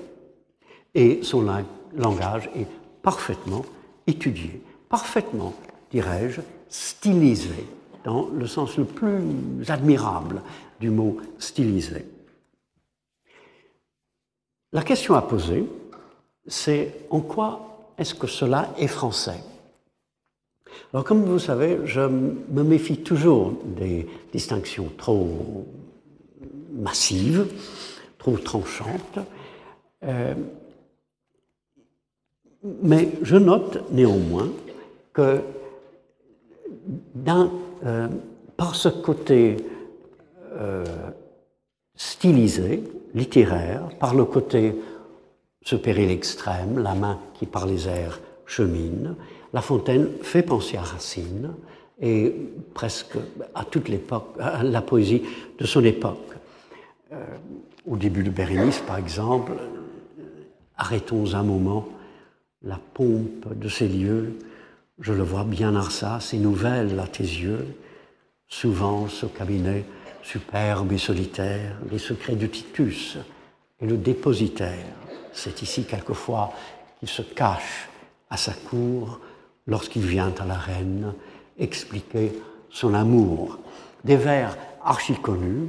[0.96, 1.46] et son
[1.94, 2.66] langage est
[3.02, 3.64] parfaitement
[4.08, 5.54] étudié, parfaitement,
[5.92, 7.68] dirais-je, stylisé,
[8.02, 9.22] dans le sens le plus
[9.68, 10.42] admirable
[10.80, 12.04] du mot stylisé.
[14.72, 15.66] La question à poser,
[16.48, 19.38] c'est en quoi est-ce que cela est français?
[20.92, 25.64] Alors comme vous savez, je me méfie toujours des distinctions trop
[26.74, 27.46] massives,
[28.18, 29.18] trop tranchantes.
[30.04, 30.34] Euh,
[32.82, 34.48] mais je note néanmoins
[35.12, 35.40] que
[37.86, 38.08] euh,
[38.56, 39.56] par ce côté
[40.54, 40.84] euh,
[41.94, 42.82] stylisé,
[43.14, 44.74] littéraire, par le côté
[45.62, 49.14] ce péril extrême, la main qui par les airs chemine,
[49.52, 51.52] La Fontaine fait penser à Racine
[52.00, 52.34] et
[52.74, 53.16] presque
[53.54, 55.22] à toute l'époque, à la poésie
[55.58, 56.33] de son époque.
[57.14, 57.24] Euh,
[57.86, 59.52] au début de Bérénice, par exemple,
[60.76, 61.86] arrêtons un moment
[62.62, 64.38] la pompe de ces lieux,
[64.98, 67.66] je le vois bien Arsa, c'est nouvelle à tes yeux,
[68.48, 69.84] souvent ce cabinet
[70.22, 73.18] superbe et solitaire, les secrets de Titus
[73.80, 74.86] et le dépositaire.
[75.32, 76.52] C'est ici quelquefois
[76.98, 77.90] qu'il se cache
[78.30, 79.20] à sa cour
[79.66, 81.12] lorsqu'il vient à la reine
[81.58, 82.32] expliquer
[82.70, 83.58] son amour.
[84.04, 85.68] Des vers archi connus,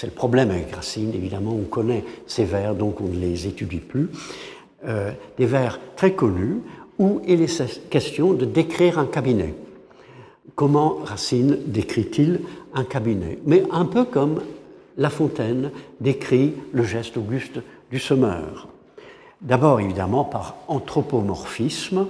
[0.00, 3.80] c'est le problème avec Racine, évidemment, on connaît ces vers, donc on ne les étudie
[3.80, 4.08] plus.
[4.86, 6.62] Euh, des vers très connus
[6.98, 9.54] où il est question de décrire un cabinet.
[10.54, 12.40] Comment Racine décrit-il
[12.72, 13.40] un cabinet?
[13.44, 14.40] Mais un peu comme
[14.96, 17.60] La Fontaine décrit le geste auguste
[17.90, 18.68] du semeur.
[19.42, 22.06] D'abord, évidemment, par anthropomorphisme.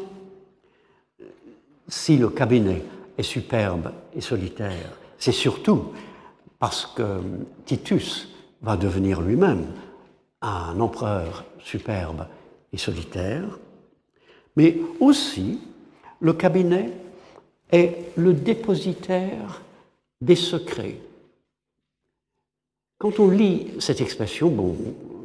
[1.88, 2.84] Si le cabinet
[3.18, 5.86] est superbe et solitaire, c'est surtout
[6.60, 7.20] parce que
[7.64, 8.28] Titus
[8.62, 9.66] va devenir lui-même
[10.42, 12.26] un empereur superbe
[12.72, 13.58] et solitaire,
[14.56, 15.58] mais aussi
[16.20, 16.92] le cabinet
[17.72, 19.62] est le dépositaire
[20.20, 20.98] des secrets.
[22.98, 24.76] Quand on lit cette expression, bon,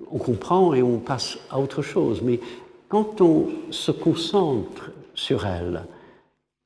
[0.09, 2.39] on comprend et on passe à autre chose, mais
[2.87, 5.85] quand on se concentre sur elle,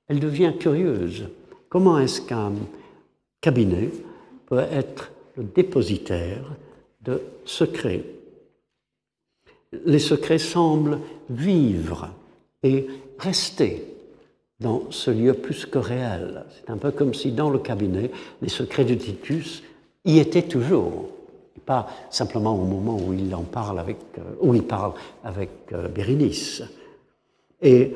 [0.07, 1.27] elle devient curieuse.
[1.69, 2.53] Comment est-ce qu'un
[3.41, 3.89] cabinet
[4.49, 6.43] peut être le dépositaire
[7.01, 8.03] de secrets
[9.85, 12.09] les secrets semblent vivre
[12.63, 13.85] et rester
[14.59, 16.45] dans ce lieu plus que réel.
[16.55, 19.63] C'est un peu comme si dans le cabinet, les secrets de Titus
[20.05, 21.09] y étaient toujours,
[21.65, 25.87] pas simplement au moment où il en parle avec, euh, où il parle avec euh,
[25.87, 26.63] Bérénice.
[27.61, 27.93] Et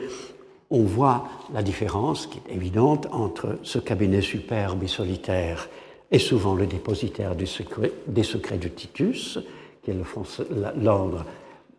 [0.70, 5.68] on voit la différence qui est évidente entre ce cabinet superbe et solitaire
[6.14, 9.40] et souvent le dépositaire des secrets, de Titus,
[9.82, 9.96] qui est
[10.80, 11.26] l'ordre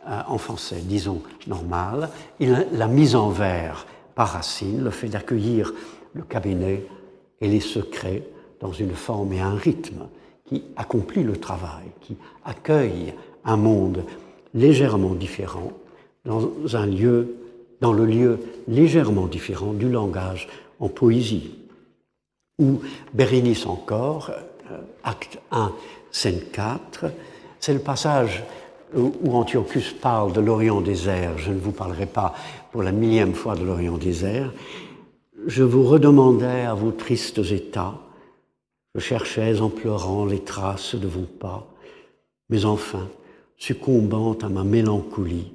[0.07, 5.73] euh, en français, disons, normal, la mise en vers par Racine, le fait d'accueillir
[6.15, 6.85] le cabinet
[7.41, 8.25] et les secrets
[8.61, 10.09] dans une forme et un rythme
[10.45, 14.05] qui accomplit le travail, qui accueille un monde
[14.53, 15.73] légèrement différent
[16.25, 16.87] dans un
[17.81, 20.49] dans le lieu légèrement différent du langage
[20.81, 21.64] en poésie.
[22.59, 22.81] Ou
[23.13, 24.31] Bérénice encore,
[24.71, 25.73] euh, acte 1,
[26.11, 27.07] scène 4,
[27.59, 28.45] c'est le passage
[28.95, 32.33] où Antiochus parle de l'Orient désert, je ne vous parlerai pas
[32.71, 34.53] pour la millième fois de l'Orient désert,
[35.47, 37.95] je vous redemandais à vos tristes états,
[38.95, 41.67] je cherchais en pleurant les traces de vos pas,
[42.51, 43.09] mais enfin,
[43.57, 45.53] succombant à ma mélancolie,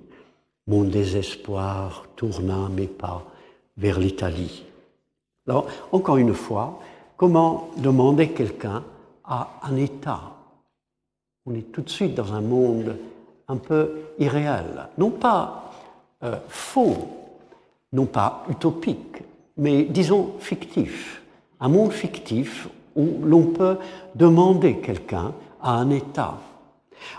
[0.68, 3.26] mon désespoir tourna mes pas
[3.78, 4.66] vers l'Italie.
[5.48, 6.80] Alors, encore une fois,
[7.20, 8.82] comment demander quelqu'un
[9.26, 10.22] à un état?
[11.46, 12.96] On est tout de suite dans un monde
[13.50, 15.70] un peu irréel, non pas
[16.24, 17.10] euh, faux,
[17.92, 19.22] non pas utopique,
[19.58, 21.22] mais disons fictif,
[21.60, 23.78] un monde fictif où l'on peut
[24.16, 26.38] demander quelqu'un à un état,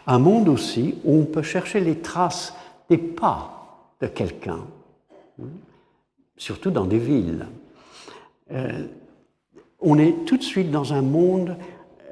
[0.07, 2.55] un monde aussi où on peut chercher les traces
[2.89, 4.61] des pas de quelqu'un,
[6.39, 7.47] surtout dans des villes.
[8.53, 8.87] Euh,
[9.81, 11.57] on est tout de suite dans un monde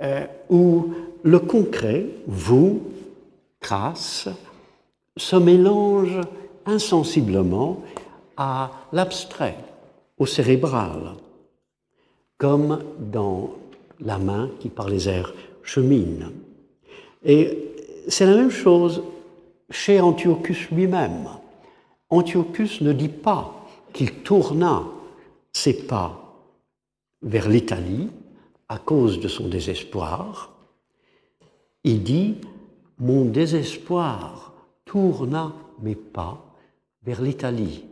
[0.00, 2.82] euh, où le concret, vous,
[3.60, 4.28] crasse,
[5.16, 6.20] se mélange
[6.64, 7.82] insensiblement
[8.36, 9.56] à l'abstrait,
[10.18, 11.14] au cérébral,
[12.36, 13.50] comme dans
[14.00, 16.30] la main qui par les airs chemine.
[17.24, 17.74] Et
[18.08, 19.02] c'est la même chose
[19.70, 21.28] chez Antiochus lui-même.
[22.10, 24.84] Antiochus ne dit pas qu'il tourna
[25.52, 26.27] ses pas
[27.22, 28.10] vers l'Italie
[28.68, 30.52] à cause de son désespoir.
[31.84, 32.36] Il dit
[32.98, 34.52] Mon désespoir
[34.84, 36.54] tourna mes pas
[37.04, 37.84] vers l'Italie.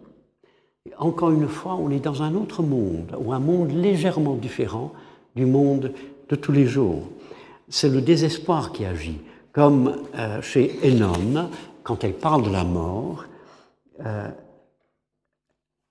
[0.98, 4.92] Encore une fois, on est dans un autre monde, ou un monde légèrement différent
[5.34, 5.92] du monde
[6.28, 7.08] de tous les jours.
[7.68, 9.20] C'est le désespoir qui agit,
[9.52, 11.50] comme euh, chez Enon,
[11.82, 13.24] quand elle parle de la mort,
[14.04, 14.28] euh,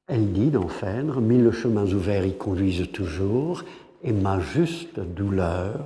[0.07, 3.63] elle dit dans Phèdre, mille chemins ouverts y conduisent toujours,
[4.03, 5.79] et ma juste douleur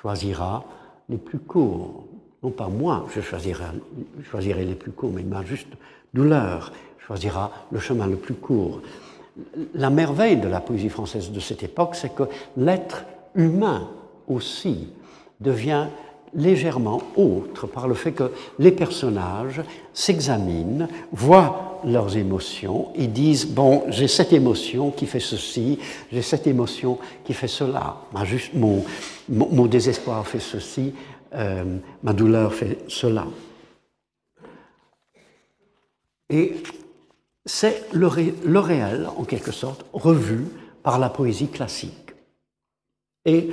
[0.00, 0.64] choisira
[1.08, 2.06] les plus courts.
[2.42, 3.64] Non pas moi, je choisirai,
[4.30, 5.72] choisirai les plus courts, mais ma juste
[6.12, 8.80] douleur choisira le chemin le plus court.
[9.74, 12.24] La merveille de la poésie française de cette époque, c'est que
[12.56, 13.88] l'être humain
[14.28, 14.88] aussi
[15.40, 15.86] devient
[16.34, 19.62] légèrement autre par le fait que les personnages
[19.94, 25.78] s'examinent, voient leurs émotions et disent bon j'ai cette émotion qui fait ceci,
[26.10, 28.84] j'ai cette émotion qui fait cela, juste, mon,
[29.28, 30.94] mon, désespoir fait ceci,
[31.34, 33.26] euh, ma douleur fait cela.
[36.30, 36.54] Et
[37.44, 38.08] c'est le,
[38.44, 40.46] le réel, en quelque sorte, revu
[40.82, 42.12] par la poésie classique.
[43.24, 43.50] Et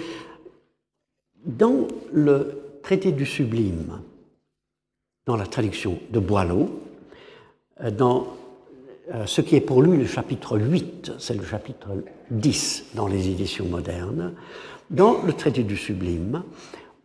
[1.46, 4.02] dans le traité du sublime,
[5.26, 6.82] dans la traduction de Boileau,
[7.92, 8.28] dans
[9.14, 11.90] euh, ce qui est pour lui le chapitre 8, c'est le chapitre
[12.32, 14.34] 10 dans les éditions modernes,
[14.90, 16.44] dans le traité du sublime,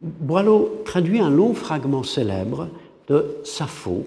[0.01, 2.69] Boileau traduit un long fragment célèbre
[3.09, 4.05] de Sappho,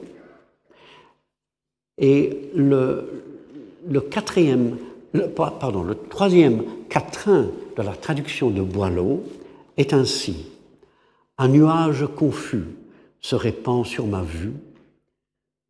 [1.98, 3.22] et le
[4.12, 4.78] quatrième,
[5.36, 9.24] pardon, le troisième quatrain de la traduction de Boileau
[9.78, 10.46] est ainsi.
[11.40, 12.66] Un nuage confus
[13.22, 14.54] se répand sur ma vue.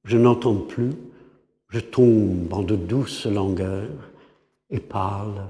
[0.08, 0.94] Je n'entends plus,
[1.68, 4.10] je tombe en de douces langueurs
[4.70, 5.50] et parle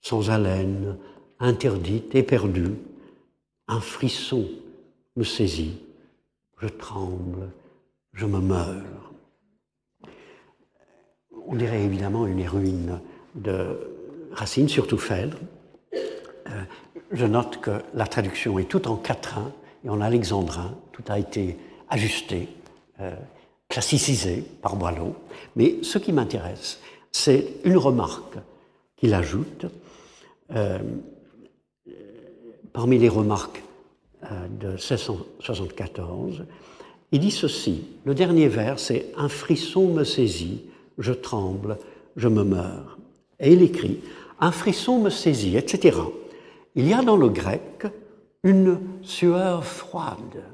[0.00, 0.98] sans haleine,
[1.38, 2.74] interdite, éperdue.
[3.68, 4.48] Un frisson
[5.14, 5.78] me saisit,
[6.60, 7.52] je tremble,
[8.12, 9.12] je me meurs.
[11.46, 13.00] On dirait évidemment une héroïne
[13.36, 13.78] de
[14.32, 15.38] Racine, surtout Phèdre.
[15.94, 16.64] Euh,
[17.12, 19.52] je note que la traduction est tout en quatrain
[19.84, 20.74] et en alexandrin.
[20.90, 21.56] Tout a été
[21.88, 22.48] ajusté,
[22.98, 23.14] euh,
[23.72, 25.16] classicisé par Boileau.
[25.56, 26.78] Mais ce qui m'intéresse,
[27.10, 28.36] c'est une remarque
[28.98, 29.64] qu'il ajoute.
[30.54, 30.78] Euh,
[32.74, 33.62] parmi les remarques
[34.24, 36.44] euh, de 1674,
[37.12, 37.86] il dit ceci.
[38.04, 40.64] Le dernier vers, c'est Un frisson me saisit,
[40.98, 41.78] je tremble,
[42.16, 42.98] je me meurs.
[43.40, 44.00] Et il écrit
[44.38, 45.98] Un frisson me saisit, etc.
[46.74, 47.86] Il y a dans le grec
[48.44, 50.44] une sueur froide.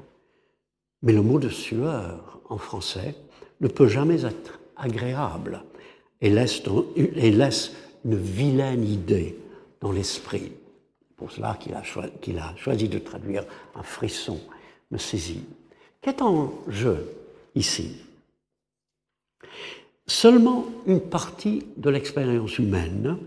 [1.01, 3.15] Mais le mot de sueur en français
[3.61, 5.63] ne peut jamais être agréable
[6.21, 7.71] et laisse,
[8.05, 9.37] une vilaine idée
[9.81, 10.51] dans l'esprit.
[11.15, 13.43] Pour cela qu'il a, a, choisi de traduire
[13.75, 14.39] un frisson
[14.91, 15.43] me saisit.
[16.01, 17.13] Qu'est en jeu
[17.55, 17.97] ici?
[20.07, 23.17] Seulement une partie de l'expérience humaine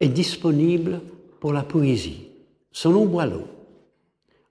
[0.00, 1.00] est disponible
[1.40, 2.28] pour la poésie,
[2.72, 3.44] selon Boileau.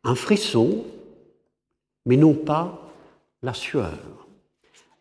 [0.03, 0.83] Un frisson,
[2.09, 2.89] mais non pas
[3.43, 4.25] la sueur.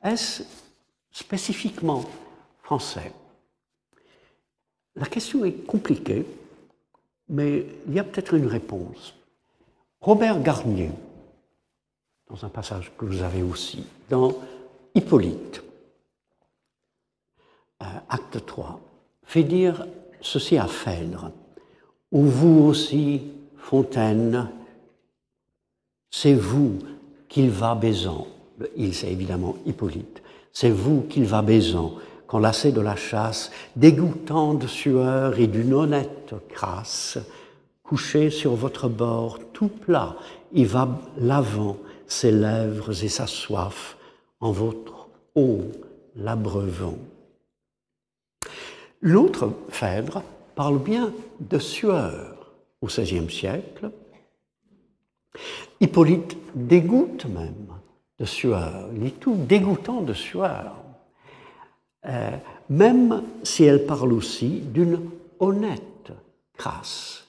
[0.02, 0.42] Est-ce
[1.10, 2.04] spécifiquement
[2.62, 3.12] français?
[4.94, 6.26] La question est compliquée,
[7.30, 9.14] mais il y a peut-être une réponse.
[10.02, 10.90] Robert Garnier,
[12.28, 14.34] dans un passage que vous avez aussi, dans
[14.94, 15.62] Hippolyte,
[17.82, 18.80] euh, acte 3,
[19.24, 19.86] fait dire
[20.20, 21.32] ceci à Phèdre.
[22.12, 23.22] Ou vous aussi,
[23.56, 24.50] Fontaine,
[26.10, 26.78] c'est vous
[27.28, 28.26] qu'il va baisant.
[28.76, 30.22] Il, c'est évidemment Hippolyte.
[30.52, 31.94] C'est vous qu'il va baisant,
[32.26, 37.18] quand lassé de la chasse, dégoûtant de sueur et d'une honnête crasse,
[37.82, 40.16] couché sur votre bord, tout plat,
[40.52, 40.88] il va
[41.18, 43.96] lavant ses lèvres et sa soif
[44.40, 45.60] en votre eau
[46.16, 46.98] l'abreuvant.
[49.00, 50.22] L'autre Phèdre
[50.54, 53.90] parle bien de sueur au XVIe siècle.
[55.80, 57.54] Hippolyte dégoûte même
[58.18, 60.74] de sueur, il tout dégoûtant de sueur,
[62.06, 62.30] euh,
[62.68, 65.00] même si elle parle aussi d'une
[65.38, 66.12] honnête
[66.56, 67.24] crasse.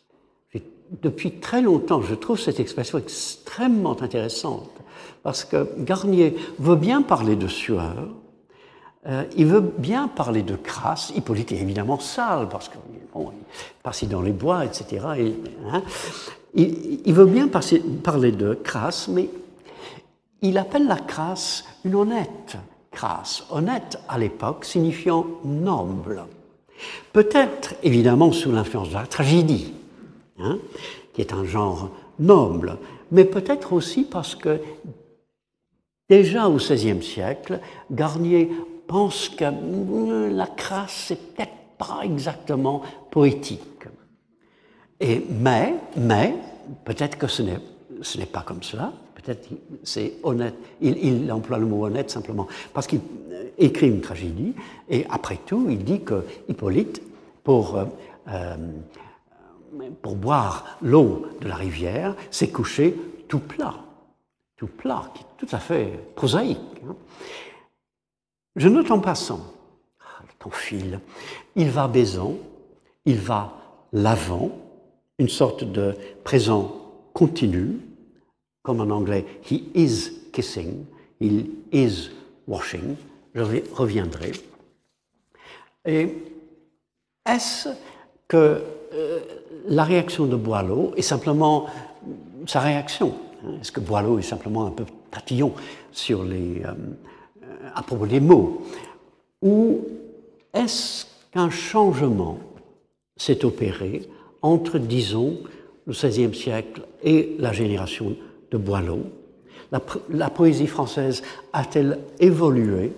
[1.04, 4.72] Depuis très longtemps, je trouve cette expression extrêmement intéressante,
[5.22, 8.10] parce que Garnier veut bien parler de sueur,
[9.08, 11.14] euh, il veut bien parler de crasse.
[11.16, 12.80] Hippolyte est évidemment sale parce qu'il
[13.14, 13.32] bon,
[13.82, 15.06] passe dans les bois, etc.
[15.18, 15.36] Et,
[16.54, 19.30] il, veut bien parler de crasse, mais
[20.42, 22.58] il appelle la crasse une honnête
[22.92, 23.46] crasse.
[23.52, 26.24] Honnête à l'époque signifiant noble.
[27.14, 29.74] Peut-être, évidemment, sous l'influence de la tragédie,
[30.40, 30.58] hein,
[31.14, 32.78] qui est un genre noble,
[33.12, 34.60] mais peut-être aussi parce que
[36.10, 37.60] déjà au XVIe siècle,
[37.92, 38.50] Garnier
[38.88, 42.82] pense que hum, la crasse, c'est peut-être pas exactement
[43.12, 43.86] poétique.
[45.00, 46.36] Et, mais, mais,
[46.84, 49.48] peut-être que ce n'est, pas comme cela, peut-être
[49.84, 52.48] c'est honnête, il, emploie le mot honnête simplement.
[52.74, 53.02] Parce qu'il
[53.58, 54.54] écrit une tragédie,
[54.90, 57.02] et après tout, il dit que Hippolyte,
[57.44, 57.86] pour, euh,
[58.28, 58.56] euh,
[60.02, 62.96] pour boire l'eau de la rivière, s'est couché
[63.28, 63.76] tout plat,
[64.58, 66.60] tout plat, qui est tout à fait prosaïque.
[66.88, 66.96] Hein.
[68.56, 69.40] Je note en passant,
[70.02, 71.00] ah, le temps file,
[71.56, 72.36] il va baisant,
[73.06, 73.54] il va
[73.94, 74.52] lavant,
[75.20, 76.76] une sorte de présent
[77.14, 77.78] continu,
[78.64, 80.86] comme en anglais, he is kissing,
[81.20, 82.10] il is
[82.48, 82.96] washing,
[83.36, 83.42] je
[83.74, 84.32] reviendrai.
[85.86, 86.16] Et
[87.26, 87.70] est-ce
[88.28, 88.64] que
[88.94, 89.20] euh,
[89.68, 91.68] la réaction de Boileau est simplement
[92.48, 93.14] sa réaction?
[93.62, 95.54] Est-ce que Boileau est simplement un peu tatillon
[95.92, 96.74] sur les, euh,
[97.76, 98.62] à propos des mots?
[99.42, 99.82] Ou
[100.54, 102.40] est-ce qu'un changement
[103.18, 104.10] s'est opéré
[104.42, 105.38] entre, disons,
[105.86, 108.16] le XVIe siècle et la génération
[108.52, 109.06] de Boileau
[110.10, 111.22] la, poésie française
[111.54, 112.92] a-t-elle évolué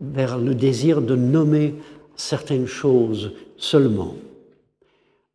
[0.00, 1.74] vers le désir de nommer
[2.16, 4.14] certaines choses seulement?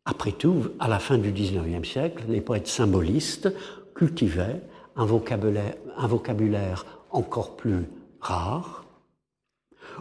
[0.04, 3.48] Après tout, à la fin du XIXe siècle, les poètes symbolistes
[3.94, 4.60] cultivaient
[4.96, 7.84] un vocabulaire, un vocabulaire encore plus
[8.20, 8.84] rare,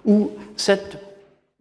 [0.06, 0.98] où cette,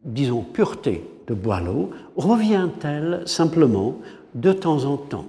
[0.04, 3.96] disons, pureté de Boileau revient-elle simplement
[4.34, 5.26] de temps en temps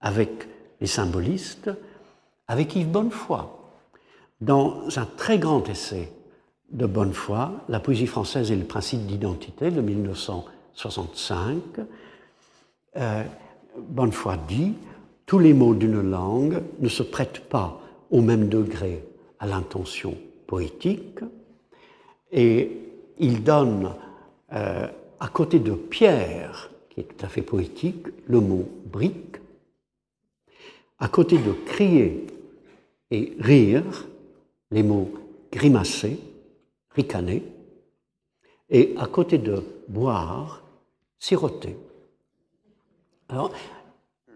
[0.00, 0.48] avec
[0.80, 1.70] les symbolistes,
[2.46, 3.44] avec Yves Bonnefoy,
[4.40, 6.12] dans un très grand essai
[6.70, 11.56] de Bonnefoy, La poésie française et le principe d'identité de 1965.
[12.96, 13.24] Euh,
[13.76, 14.74] Bonnefoy dit
[15.26, 19.04] Tous les mots d'une langue ne se prêtent pas au même degré
[19.38, 20.14] à l'intention
[20.46, 21.20] poétique,
[22.32, 22.70] et
[23.18, 23.92] il donne
[24.52, 24.86] euh,
[25.20, 29.36] à côté de pierre, qui est tout à fait poétique, le mot brique,
[30.98, 32.26] à côté de crier
[33.10, 34.06] et rire,
[34.70, 35.10] les mots
[35.52, 36.18] grimacer,
[36.90, 37.42] ricaner,
[38.70, 40.62] et à côté de boire,
[41.18, 41.76] siroter.
[43.28, 43.52] Alors,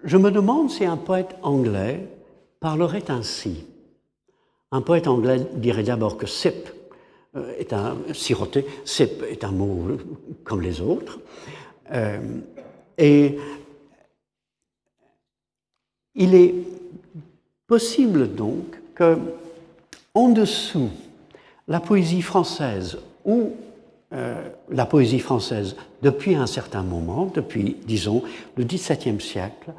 [0.04, 2.08] je me demande si un poète anglais
[2.60, 3.66] parlerait ainsi.
[4.70, 6.70] Un poète anglais dirait d'abord que sip
[7.58, 9.98] est un siroter, sip est un mot
[10.44, 11.20] comme les autres,
[11.92, 12.18] euh,
[12.98, 13.38] et
[16.14, 16.54] il est
[17.66, 19.16] possible donc que
[20.14, 20.90] en dessous
[21.68, 23.52] la poésie française ou
[24.12, 28.22] euh, la poésie française, depuis un certain moment, depuis, disons,
[28.56, 29.72] le XVIIe siècle,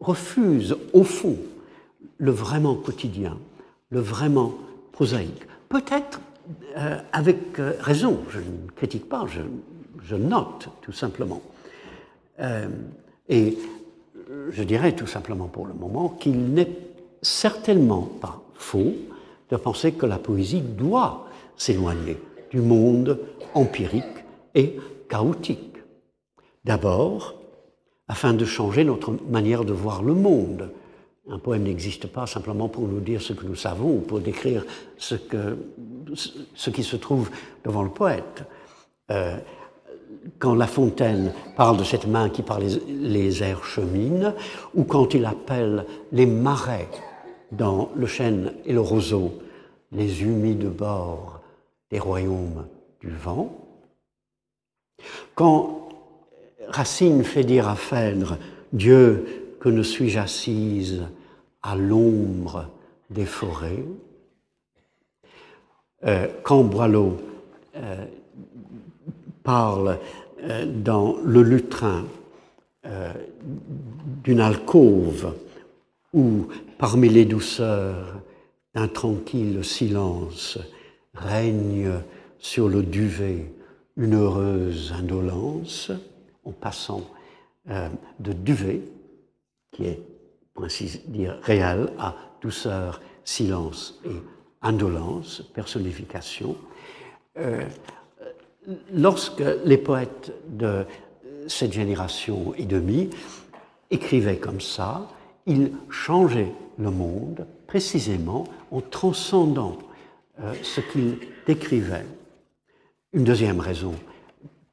[0.00, 1.36] refuse au fond
[2.16, 3.36] le vraiment quotidien,
[3.90, 4.54] le vraiment
[4.92, 5.42] prosaïque.
[5.68, 6.20] Peut-être
[6.76, 9.40] euh, avec euh, raison, je ne critique pas, je,
[10.02, 11.42] je note tout simplement.
[13.28, 13.58] et
[14.50, 16.70] je dirais tout simplement pour le moment qu'il n'est
[17.20, 18.92] certainement pas faux
[19.50, 21.26] de penser que la poésie doit
[21.56, 22.16] s'éloigner
[22.50, 23.18] du monde
[23.54, 24.04] empirique
[24.54, 24.76] et
[25.08, 25.78] chaotique.
[26.64, 27.34] D'abord,
[28.08, 30.70] afin de changer notre manière de voir le monde.
[31.30, 34.64] Un poème n'existe pas simplement pour nous dire ce que nous savons ou pour décrire
[34.96, 35.16] ce,
[36.70, 37.30] qui se trouve
[37.64, 38.44] devant le poète.
[39.10, 39.36] Euh,
[40.38, 44.34] quand La Fontaine parle de cette main qui par les, les airs chemine,
[44.74, 46.88] ou quand il appelle les marais
[47.52, 49.34] dans le chêne et le roseau,
[49.92, 51.40] les humides bords
[51.90, 52.66] des royaumes
[53.00, 53.54] du vent.
[55.34, 55.88] Quand
[56.68, 58.36] Racine fait dire à Phèdre,
[58.72, 61.02] Dieu, que ne suis-je assise
[61.68, 62.68] à l'ombre
[63.10, 63.84] des forêts,
[66.04, 67.18] euh, quand Boileau
[67.76, 68.06] euh,
[69.42, 69.98] parle
[70.42, 72.04] euh, dans le lutrin
[74.24, 75.34] d'une alcôve
[76.14, 76.46] où
[76.78, 78.22] parmi les douceurs
[78.74, 80.58] d'un tranquille silence
[81.12, 81.90] règne
[82.38, 83.52] sur le duvet
[83.98, 85.90] une heureuse indolence,
[86.44, 87.02] en passant
[87.68, 87.88] euh,
[88.20, 88.80] de duvet,
[89.72, 90.00] qui est,
[90.58, 94.20] pour ainsi dire, réel, à douceur, silence et
[94.60, 96.56] indolence, personnification.
[97.38, 97.62] Euh,
[98.92, 100.84] lorsque les poètes de
[101.46, 103.08] cette génération et demie
[103.92, 105.06] écrivaient comme ça,
[105.46, 108.42] ils changeaient le monde précisément
[108.72, 109.78] en transcendant
[110.40, 112.04] euh, ce qu'il décrivait.
[113.12, 113.94] Une deuxième raison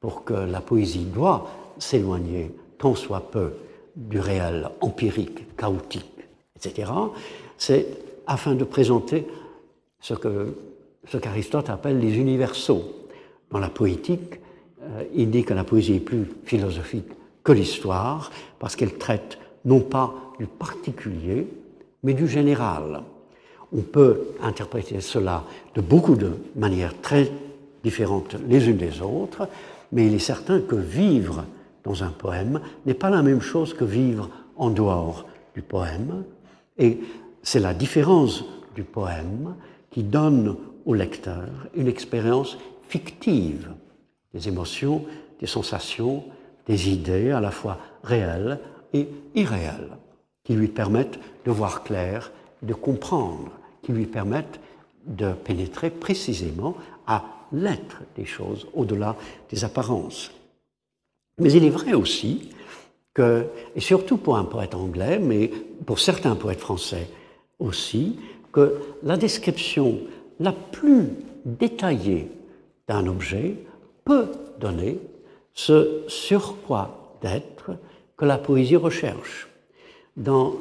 [0.00, 3.52] pour que la poésie doit s'éloigner tant soit peu
[3.96, 6.04] du réel empirique, chaotique,
[6.54, 6.92] etc.,
[7.58, 7.86] c'est
[8.26, 9.26] afin de présenter
[10.00, 10.54] ce que
[11.08, 12.82] ce qu'Aristote appelle les universaux.
[13.50, 14.40] Dans la poétique,
[14.82, 17.08] euh, il dit que la poésie est plus philosophique
[17.44, 21.46] que l'histoire, parce qu'elle traite non pas du particulier,
[22.02, 23.02] mais du général.
[23.72, 25.44] On peut interpréter cela
[25.74, 27.30] de beaucoup de manières très
[27.84, 29.48] différentes les unes des autres,
[29.92, 31.44] mais il est certain que vivre
[31.86, 35.24] dans un poème n'est pas la même chose que vivre en dehors
[35.54, 36.24] du poème,
[36.76, 36.98] et
[37.42, 39.54] c'est la différence du poème
[39.90, 42.58] qui donne au lecteur une expérience
[42.88, 43.70] fictive
[44.34, 45.04] des émotions,
[45.40, 46.24] des sensations,
[46.66, 48.58] des idées à la fois réelles
[48.92, 49.96] et irréelles,
[50.42, 52.32] qui lui permettent de voir clair,
[52.62, 54.60] de comprendre, qui lui permettent
[55.06, 56.74] de pénétrer précisément
[57.06, 59.14] à l'être des choses, au-delà
[59.50, 60.32] des apparences.
[61.38, 62.50] Mais il est vrai aussi
[63.12, 65.50] que, et surtout pour un poète anglais, mais
[65.84, 67.08] pour certains poètes français
[67.58, 68.18] aussi,
[68.52, 70.00] que la description
[70.40, 71.08] la plus
[71.44, 72.30] détaillée
[72.88, 73.54] d'un objet
[74.04, 74.28] peut
[74.60, 74.98] donner
[75.52, 77.72] ce surcroît d'être
[78.16, 79.48] que la poésie recherche.
[80.16, 80.54] Dans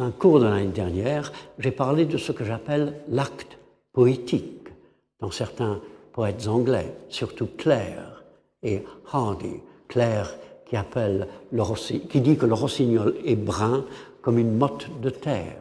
[0.00, 3.58] un cours de l'année dernière, j'ai parlé de ce que j'appelle l'acte
[3.92, 4.68] poétique.
[5.20, 5.80] Dans certains
[6.12, 8.22] poètes anglais, surtout Clare
[8.62, 9.60] et Hardy,
[9.92, 10.34] Clare
[10.64, 11.62] qui, appelle le
[12.08, 13.84] qui dit que le rossignol est brun
[14.22, 15.58] comme une motte de terre.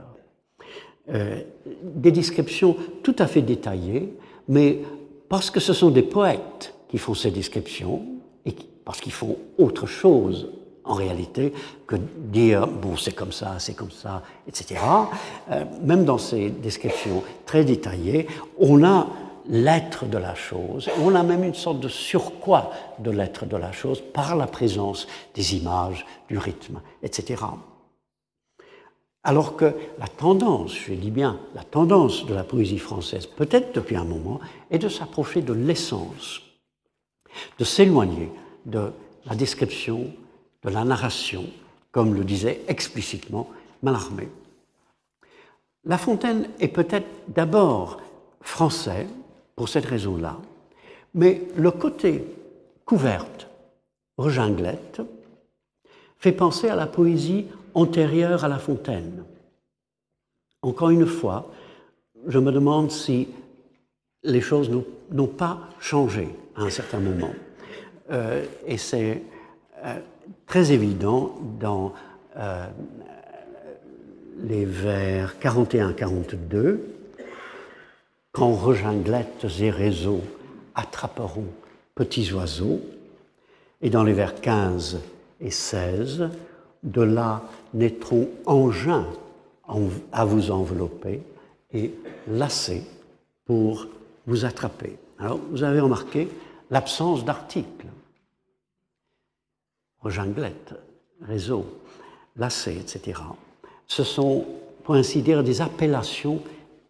[1.13, 1.41] Euh,
[1.83, 4.13] des descriptions tout à fait détaillées,
[4.47, 4.79] mais
[5.27, 8.03] parce que ce sont des poètes qui font ces descriptions,
[8.45, 8.55] et
[8.85, 10.49] parce qu'ils font autre chose
[10.85, 11.53] en réalité
[11.85, 14.79] que dire bon c'est comme ça, c'est comme ça, etc.
[15.51, 18.27] Euh, même dans ces descriptions très détaillées,
[18.57, 19.07] on a
[19.47, 23.71] l'être de la chose, on a même une sorte de surcroît de l'être de la
[23.71, 27.43] chose par la présence des images, du rythme, etc.
[29.23, 33.95] Alors que la tendance, je dis bien, la tendance de la poésie française, peut-être depuis
[33.95, 34.39] un moment,
[34.71, 36.41] est de s'approcher de l'essence,
[37.59, 38.31] de s'éloigner
[38.65, 38.91] de
[39.25, 40.11] la description,
[40.63, 41.45] de la narration,
[41.91, 43.49] comme le disait explicitement
[43.83, 44.29] Mallarmé.
[45.85, 47.99] La Fontaine est peut-être d'abord
[48.41, 49.07] français,
[49.55, 50.37] pour cette raison-là,
[51.13, 52.25] mais le côté
[52.85, 53.47] couverte,
[54.17, 55.01] rejinglette,
[56.17, 59.23] fait penser à la poésie antérieure à La Fontaine.
[60.61, 61.51] Encore une fois,
[62.27, 63.27] je me demande si
[64.23, 64.69] les choses
[65.11, 67.33] n'ont pas changé à un certain moment.
[68.11, 69.23] Euh, et c'est
[69.83, 69.99] euh,
[70.45, 71.93] très évident dans
[72.37, 72.67] euh,
[74.43, 76.77] les vers 41-42,
[78.31, 80.21] quand reginglettes et réseaux
[80.75, 81.47] attraperont
[81.95, 82.79] petits oiseaux,
[83.81, 84.99] et dans les vers 15
[85.41, 86.29] et 16,
[86.83, 89.07] de là naîtront engins
[90.11, 91.21] à vous envelopper
[91.73, 91.93] et
[92.27, 92.83] lacets
[93.45, 93.87] pour
[94.27, 94.97] vous attraper.
[95.19, 96.27] Alors, vous avez remarqué
[96.69, 97.87] l'absence d'articles.
[99.99, 100.73] Rejinglette,
[101.21, 101.65] réseau,
[102.37, 103.21] lacets, etc.
[103.87, 104.45] Ce sont,
[104.83, 106.41] pour ainsi dire, des appellations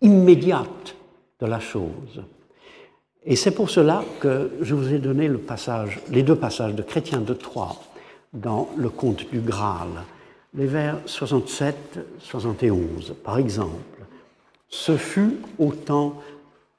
[0.01, 0.95] immédiates
[1.41, 2.23] de la chose.
[3.23, 7.19] Et c'est pour cela que je vous ai donné passage, les deux passages de Chrétien
[7.19, 7.75] de Troyes
[8.33, 9.89] dans le conte du Graal,
[10.53, 14.05] les vers 67-71, par exemple.
[14.69, 16.19] Ce fut au temps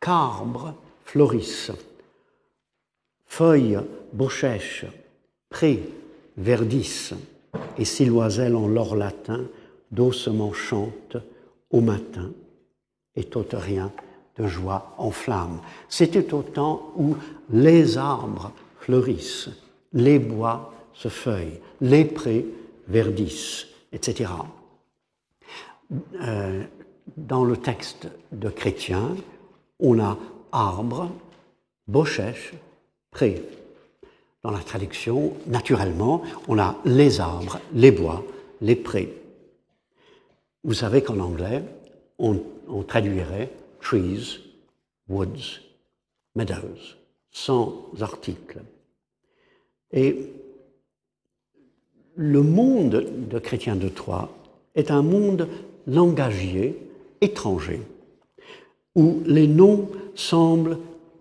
[0.00, 1.70] qu'arbres fleurissent,
[3.26, 3.78] feuilles
[4.12, 4.86] bochèches,
[5.50, 5.88] prés
[6.36, 7.14] verdissent,
[7.78, 9.44] et si l'oiselle en l'or latin
[9.90, 11.16] doucement chante
[11.70, 12.32] au matin,
[13.14, 13.92] et tout rien
[14.37, 15.61] de joie en flamme.
[15.89, 17.16] C'était au temps où
[17.51, 19.51] les arbres fleurissent,
[19.93, 22.47] les bois se feuillent, les prés
[22.89, 24.30] verdissent, etc.
[26.20, 26.62] Euh,
[27.16, 29.16] dans le texte de Chrétien,
[29.78, 30.16] on a
[30.51, 31.11] arbre,
[31.87, 32.55] bochèche,
[33.11, 33.43] pré.
[34.43, 38.24] Dans la traduction, naturellement, on a les arbres, les bois,
[38.61, 39.14] les prés.
[40.64, 41.62] Vous savez qu'en anglais,
[42.18, 43.51] on traduirait
[43.83, 44.41] trees,
[45.09, 45.61] woods,
[46.35, 46.97] meadows,
[47.30, 48.62] sans article.
[49.93, 50.33] Et
[52.16, 54.30] le monde de Chrétien de Troyes
[54.74, 55.49] est un monde
[55.87, 56.78] langagier,
[57.20, 57.83] étranger,
[58.95, 60.78] où les noms semblent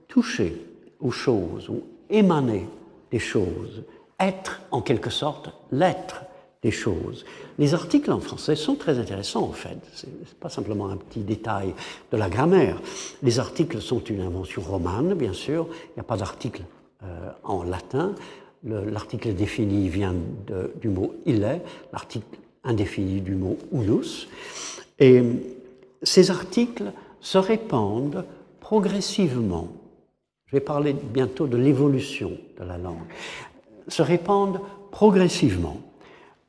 [0.07, 0.55] toucher
[0.99, 2.67] aux choses, ou émaner
[3.11, 3.83] des choses,
[4.19, 6.23] être en quelque sorte l'être
[6.61, 7.25] des choses.
[7.57, 9.77] Les articles en français sont très intéressants en fait.
[9.93, 11.73] Ce n'est pas simplement un petit détail
[12.11, 12.79] de la grammaire.
[13.23, 15.67] Les articles sont une invention romane, bien sûr.
[15.71, 16.63] Il n'y a pas d'article
[17.03, 18.13] euh, en latin.
[18.63, 20.13] l'article défini vient
[20.79, 24.27] du mot il est, l'article indéfini du mot unus.
[24.99, 25.23] Et
[26.03, 26.91] ces articles
[27.21, 28.23] se répandent
[28.59, 29.67] progressivement.
[30.45, 33.07] Je vais parler bientôt de l'évolution de la langue.
[33.87, 34.59] Se répandent
[34.91, 35.77] progressivement.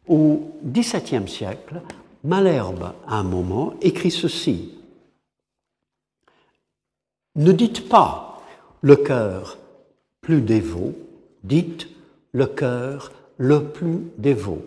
[0.08, 1.80] Au XVIIe siècle,
[2.24, 4.74] Malherbe, à un moment, écrit ceci.
[7.36, 8.42] Ne dites pas
[8.80, 9.58] le cœur
[10.20, 10.94] plus dévot,
[11.44, 11.88] dites
[12.32, 14.62] le cœur le plus dévot.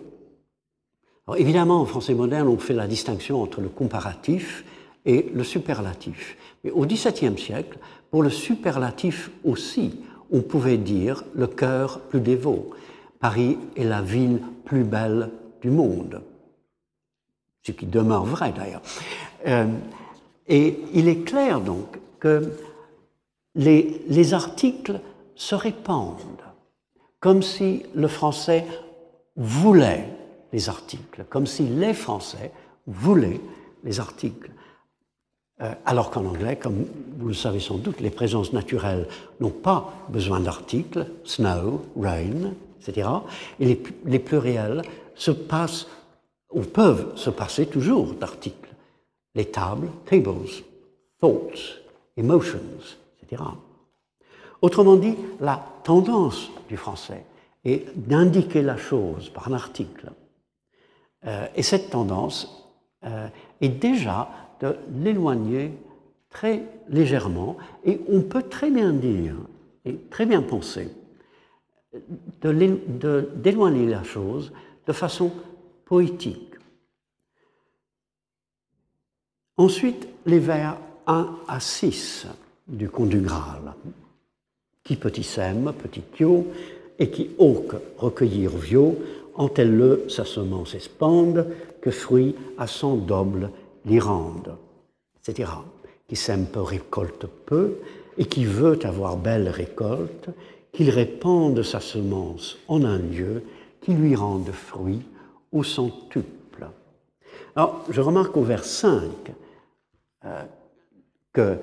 [1.36, 4.64] Évidemment, en français moderne, on fait la distinction entre le comparatif
[5.04, 6.36] et le superlatif.
[6.62, 7.78] Mais au XVIIe siècle,
[8.10, 12.70] pour le superlatif aussi, on pouvait dire le cœur plus dévot.
[13.26, 16.22] Paris est la ville plus belle du monde.
[17.64, 18.82] Ce qui demeure vrai d'ailleurs.
[19.48, 19.66] Euh,
[20.46, 22.52] et il est clair donc que
[23.56, 25.00] les, les articles
[25.34, 26.44] se répandent
[27.18, 28.64] comme si le français
[29.34, 30.08] voulait
[30.52, 32.52] les articles, comme si les Français
[32.86, 33.40] voulaient
[33.82, 34.52] les articles.
[35.62, 36.84] Euh, alors qu'en anglais, comme
[37.18, 39.08] vous le savez sans doute, les présences naturelles
[39.40, 43.08] n'ont pas besoin d'articles, snow, rain, etc.
[43.58, 44.82] Et les, pluriels
[45.14, 45.86] se passent,
[46.52, 48.74] ou peuvent se passer toujours d'articles.
[49.34, 50.34] Les tables, tables,
[51.18, 51.80] thoughts,
[52.18, 52.60] emotions,
[53.22, 53.42] etc.
[54.60, 57.24] Autrement dit, la tendance du français
[57.64, 60.12] est d'indiquer la chose par un article.
[61.26, 62.68] Euh, et cette tendance
[63.04, 63.28] euh,
[63.60, 64.28] est déjà
[64.60, 65.72] de l'éloigner
[66.30, 69.34] très légèrement, et on peut très bien dire,
[69.84, 70.88] et très bien penser,
[72.42, 74.52] d'éloigner la chose
[74.86, 75.32] de façon
[75.84, 76.54] poétique.
[79.56, 80.76] Ensuite, les vers
[81.06, 82.26] 1 à 6
[82.68, 83.74] du Conte du Graal.
[84.82, 86.02] Qui petit sème, petit
[86.98, 88.96] et qui auque recueillir vieux,
[89.34, 91.46] en tel sa semence espande,
[91.80, 93.50] que fruit à son double
[93.86, 94.56] l'y rende,
[95.18, 95.50] etc.
[96.08, 97.78] Qui sème peu récolte peu,
[98.18, 100.28] et qui veut avoir belle récolte,
[100.72, 103.42] qu'il répande sa semence en un lieu,
[103.80, 105.02] qui lui rende fruit
[105.52, 106.66] au centuple.
[107.54, 109.00] Alors, je remarque au vers 5
[110.24, 110.42] euh,
[111.32, 111.58] que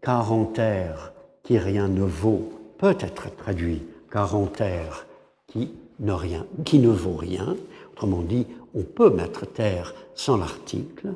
[0.00, 1.12] quarantaire
[1.42, 5.06] qui rien ne vaut peut être traduit quarantaire
[5.46, 7.56] qui ne, rien, qui ne vaut rien.
[7.92, 11.14] Autrement dit, on peut mettre terre sans l'article,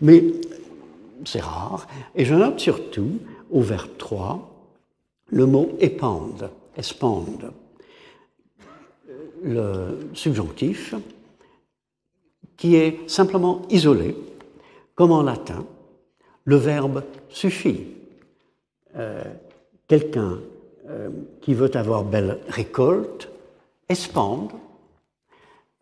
[0.00, 0.24] mais
[1.24, 1.86] c'est rare.
[2.14, 3.18] Et je note surtout,
[3.50, 4.48] au vers 3,
[5.26, 7.52] le mot épande, espande,
[9.42, 10.94] le subjonctif,
[12.56, 14.16] qui est simplement isolé,
[14.94, 15.64] comme en latin,
[16.44, 17.86] le verbe suffit.
[18.96, 19.22] Euh,
[19.86, 20.40] quelqu'un
[20.88, 21.08] euh,
[21.40, 23.30] qui veut avoir belle récolte
[23.88, 24.50] espande,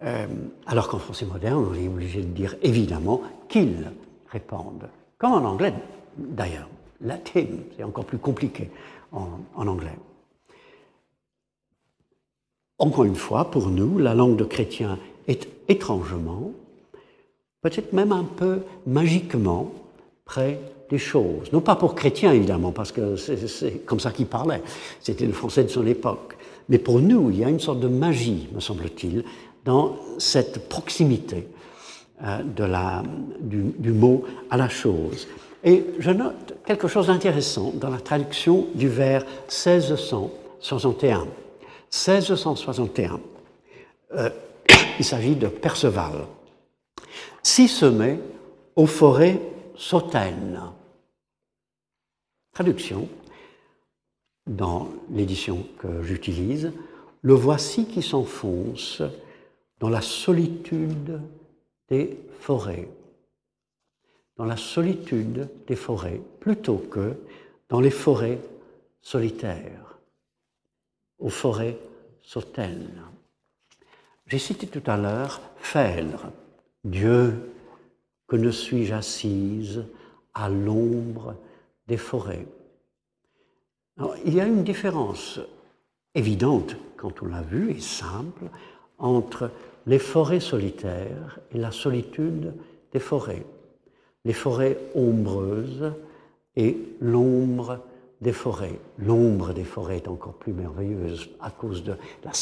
[0.03, 0.27] euh,
[0.67, 3.91] alors qu'en français moderne, on est obligé de dire évidemment qu'il
[4.31, 4.89] répande.
[5.19, 5.75] Comme en anglais
[6.17, 6.69] d'ailleurs.
[7.01, 7.47] Latin,
[7.77, 8.71] c'est encore plus compliqué
[9.13, 9.97] en, en anglais.
[12.79, 16.53] Encore une fois, pour nous, la langue de chrétien est étrangement,
[17.63, 19.73] peut-être même un peu magiquement,
[20.25, 21.53] près des choses.
[21.53, 24.63] Non pas pour chrétiens, évidemment, parce que c'est comme ça qu'il parlait.
[25.01, 26.37] C'était le français de son époque.
[26.69, 29.25] Mais pour nous, il y a une sorte de magie, me semble-t-il,
[29.69, 31.47] dans cette proximité
[32.25, 33.03] euh, de la,
[33.39, 35.29] du, mot à la chose.
[35.63, 41.27] Et je note quelque chose d'intéressant dans la traduction du vers 1661.
[41.91, 43.21] 1661.
[44.15, 44.31] Euh,
[44.99, 46.27] il s'agit de Perceval.
[47.43, 48.19] Si semé
[48.75, 49.39] aux forêts
[49.77, 50.63] sautaines.
[52.55, 53.07] Traduction,
[54.47, 56.73] dans l'édition que j'utilise,
[57.21, 59.03] le voici qui s'enfonce
[59.81, 61.21] dans la solitude
[61.89, 62.89] des forêts,
[64.37, 67.15] dans la solitude des forêts, plutôt que
[67.69, 68.41] dans les forêts
[69.01, 69.99] solitaires,
[71.19, 71.79] aux forêts
[72.23, 73.03] sautaines.
[74.27, 76.31] J'ai cité tout à l'heure Phèdre,
[76.85, 77.53] Dieu
[78.29, 79.85] que ne suis-je assise
[80.35, 81.35] à l'ombre
[81.87, 82.47] des forêts.
[84.25, 85.41] il y a une différence
[86.15, 88.45] évidente, quand on l'a vu, et simple,
[88.99, 89.51] entre
[89.87, 92.53] les forêts solitaires et la solitude
[92.93, 93.45] des forêts.
[94.25, 95.93] Les forêts ombreuses
[96.57, 97.79] et l'ombre
[98.21, 98.79] des forêts.
[98.99, 101.95] L'ombre des forêts est encore plus merveilleuse à cause de
[102.25, 102.33] la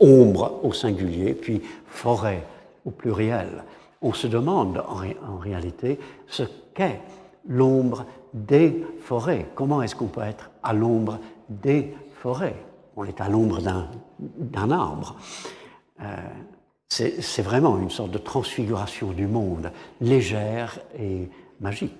[0.00, 2.44] ombre au singulier, puis forêt
[2.84, 3.64] au pluriel.
[4.02, 6.44] On se demande en réalité ce
[6.74, 7.00] qu'est
[7.48, 9.46] l'ombre des forêts.
[9.54, 11.18] Comment est-ce qu'on peut être à l'ombre
[11.48, 12.56] des forêts?
[12.98, 13.60] On est à l'ombre
[14.18, 15.16] d'un arbre.
[16.02, 16.16] Euh,
[16.88, 19.70] c'est vraiment une sorte de transfiguration du monde,
[20.00, 21.28] légère et
[21.60, 21.92] magique.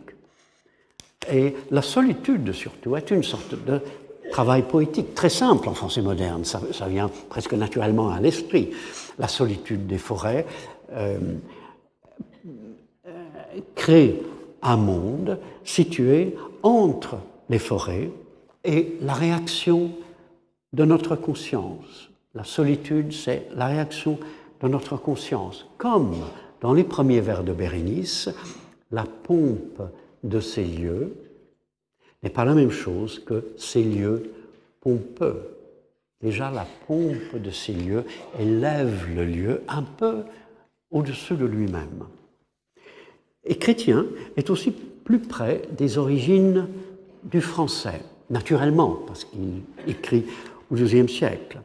[1.30, 3.80] Et la solitude, surtout, est une sorte de
[4.32, 6.44] travail poétique très simple en français moderne.
[6.44, 8.70] Ça, vient presque naturellement à l'esprit.
[9.18, 10.46] La solitude des forêts
[10.92, 11.18] euh,
[13.06, 13.24] euh,
[13.76, 14.20] crée
[14.62, 16.34] un monde situé
[16.64, 17.18] entre
[17.50, 18.10] les forêts
[18.64, 19.92] et la réaction
[20.72, 22.10] de notre conscience.
[22.34, 24.18] La solitude, c'est la réaction
[24.62, 25.66] de notre conscience.
[25.78, 26.14] Comme
[26.60, 28.28] dans les premiers vers de Bérénice,
[28.90, 29.82] la pompe
[30.24, 31.14] de ces lieux
[32.22, 34.32] n'est pas la même chose que ces lieux
[34.80, 35.56] pompeux.
[36.20, 38.04] Déjà, la pompe de ces lieux
[38.38, 40.24] élève le lieu un peu
[40.90, 42.04] au-dessus de lui-même.
[43.44, 44.06] Et Chrétien
[44.36, 46.66] est aussi plus près des origines
[47.24, 50.24] du français, naturellement, parce qu'il écrit
[50.70, 51.60] au XIIe siècle.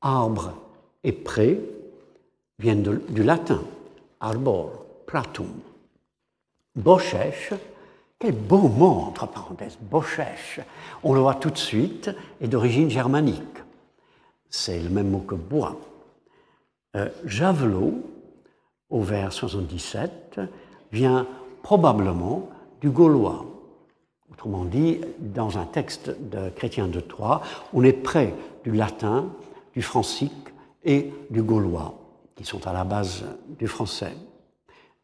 [0.00, 0.54] Arbre
[1.02, 1.60] et pré
[2.58, 3.62] viennent du latin,
[4.20, 5.52] arbor, pratum.
[6.76, 7.52] Bochèche,
[8.18, 10.60] quel beau mot, entre parenthèses, bochèche.
[11.02, 13.42] On le voit tout de suite, est d'origine germanique.
[14.48, 15.76] C'est le même mot que bois.
[16.96, 18.02] Euh, javelot,
[18.88, 20.40] au vers 77,
[20.92, 21.26] vient
[21.62, 22.48] probablement
[22.80, 23.44] du gaulois.
[24.32, 29.28] Autrement dit, dans un texte de Chrétien de Troyes, on est près du latin,
[29.74, 30.32] du francique
[30.84, 31.94] et du gaulois,
[32.34, 33.24] qui sont à la base
[33.58, 34.16] du français.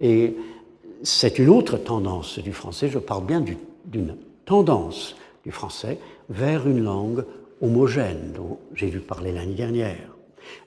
[0.01, 0.37] Et
[1.03, 3.45] c'est une autre tendance du français, je parle bien
[3.85, 5.99] d'une tendance du français
[6.29, 7.25] vers une langue
[7.61, 10.17] homogène, dont j'ai vu parler l'année dernière.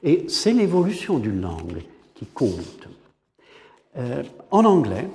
[0.04, 1.82] Et c'est l'évolution d'une langue
[2.14, 2.88] qui compte.
[3.98, 5.08] Euh, en anglais,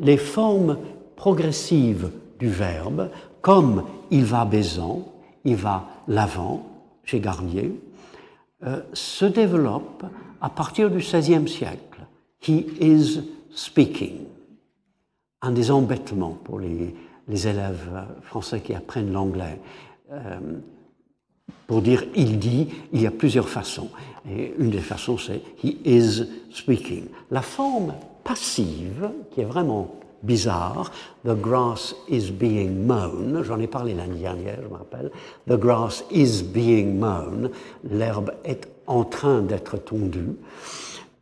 [0.00, 0.78] les formes
[1.22, 2.10] progressives
[2.40, 3.08] du verbe,
[3.42, 5.06] comme il va baisant,
[5.44, 6.66] il va l'avant,
[7.04, 7.70] chez Garnier,
[8.66, 10.04] euh, se développent
[10.40, 12.00] à partir du XVIe siècle.
[12.40, 13.20] He is
[13.54, 14.24] speaking.
[15.42, 16.92] Un des embêtements pour les,
[17.28, 19.60] élèves français qui apprennent l'anglais.
[20.10, 20.40] Euh,
[21.68, 23.90] pour dire il dit, il y a plusieurs façons.
[24.26, 27.04] Une des façons, c'est he is speaking.
[27.30, 27.94] La forme
[28.24, 30.90] passive, qui est vraiment bizarre,
[31.24, 35.10] the grass is being mown, j'en ai parlé l'année dernière, je me rappelle,
[35.48, 37.50] the grass is being mown,
[37.84, 40.36] l'herbe est en train d'être tondue,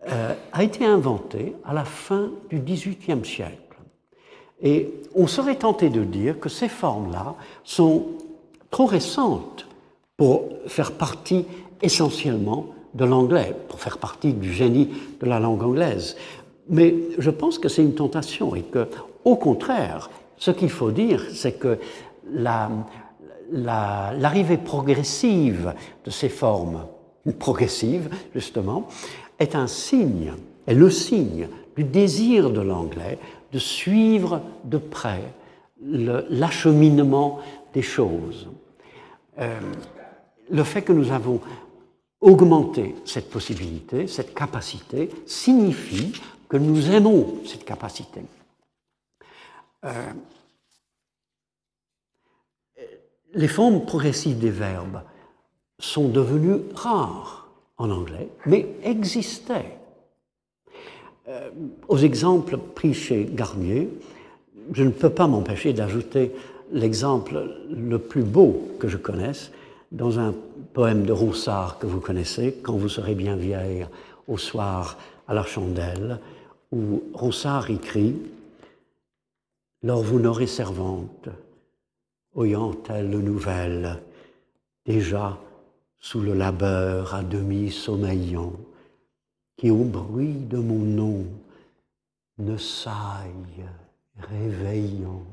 [0.09, 3.57] euh, a été inventé à la fin du XVIIIe siècle.
[4.63, 7.35] Et on serait tenté de dire que ces formes-là
[7.65, 8.07] sont
[8.71, 9.67] trop récentes
[10.17, 11.47] pour faire partie
[11.83, 14.91] essentiellement de l'anglais, pour faire partie du génie
[15.21, 16.17] de la langue anglaise.
[16.71, 18.89] Mais je pense que c'est une tentation et que,
[19.25, 20.09] au contraire,
[20.39, 21.79] ce qu'il faut dire, c'est que
[23.53, 26.87] l'arrivée progressive de ces formes,
[27.39, 28.89] progressives justement,
[29.39, 30.33] est un signe,
[30.67, 33.19] est le signe du désir de l'anglais
[33.53, 35.23] de suivre de près
[35.83, 37.41] l'acheminement
[37.73, 38.49] des choses.
[39.39, 39.59] Euh,
[40.51, 41.41] le fait que nous avons
[42.21, 46.13] augmenté cette possibilité, cette capacité, signifie
[46.51, 48.21] que nous aimons cette capacité.
[49.85, 50.13] Euh,
[53.33, 55.03] les formes progressives des verbes
[55.79, 57.49] sont devenues rares
[57.79, 59.79] en anglais, mais existaient.
[61.29, 61.51] Euh,
[61.89, 63.89] aux exemples pris chez Garnier,
[64.73, 66.33] je ne peux pas m'empêcher d'ajouter
[66.73, 69.53] l'exemple le plus beau que je connaisse
[69.93, 70.35] dans un
[70.75, 73.87] poème de Roussard que vous connaissez, Quand vous serez bien vieille
[74.27, 74.99] au soir
[75.29, 76.19] à la chandelle,
[76.73, 78.17] où Roussard écrit
[79.83, 81.29] Lors vous n'aurez servante,
[82.35, 84.03] oyant-elle nouvelle,
[84.85, 85.39] déjà
[85.99, 88.53] sous le labeur à demi sommeillant,
[89.57, 91.27] qui au bruit de mon nom
[92.39, 93.67] ne saille,
[94.17, 95.25] réveillant,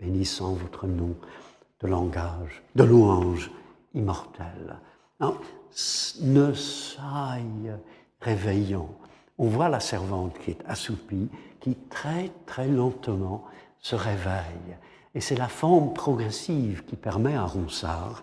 [0.00, 1.14] bénissant votre nom
[1.80, 3.50] de langage, de louange
[3.94, 4.76] immortelle.
[6.20, 7.72] ne saille,
[8.20, 8.90] réveillant.
[9.38, 11.28] On voit la servante qui est assoupie,
[11.60, 13.44] qui très très lentement
[13.80, 14.76] se réveille.
[15.14, 18.22] Et c'est la forme progressive qui permet à Ronsard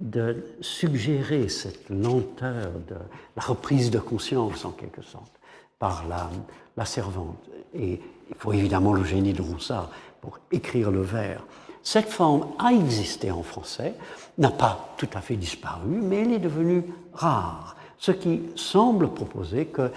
[0.00, 2.96] de suggérer cette lenteur, de
[3.36, 5.32] la reprise de conscience en quelque sorte,
[5.78, 6.30] par la,
[6.76, 7.48] la servante.
[7.74, 9.90] Et il faut évidemment le génie de Ronsard
[10.20, 11.44] pour écrire le vers.
[11.82, 13.94] Cette forme a existé en français,
[14.38, 17.76] n'a pas tout à fait disparu, mais elle est devenue rare.
[17.98, 19.90] Ce qui semble proposer que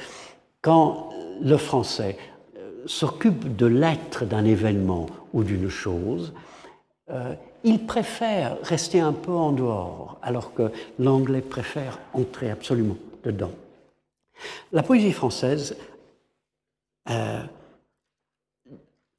[0.62, 1.10] quand
[1.42, 2.18] le français
[2.58, 6.34] euh, s'occupe de l'être d'un événement ou d'une chose,
[7.10, 7.34] euh,
[7.64, 13.52] il préfère rester un peu en dehors, alors que l'anglais préfère entrer absolument dedans.
[14.72, 15.76] La poésie française,
[17.10, 17.42] euh,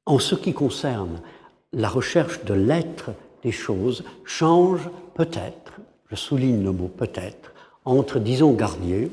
[0.05, 1.21] en ce qui concerne
[1.73, 3.11] la recherche de l'être
[3.43, 5.73] des choses, change peut-être,
[6.09, 7.53] je souligne le mot peut-être,
[7.85, 9.11] entre, disons, Garnier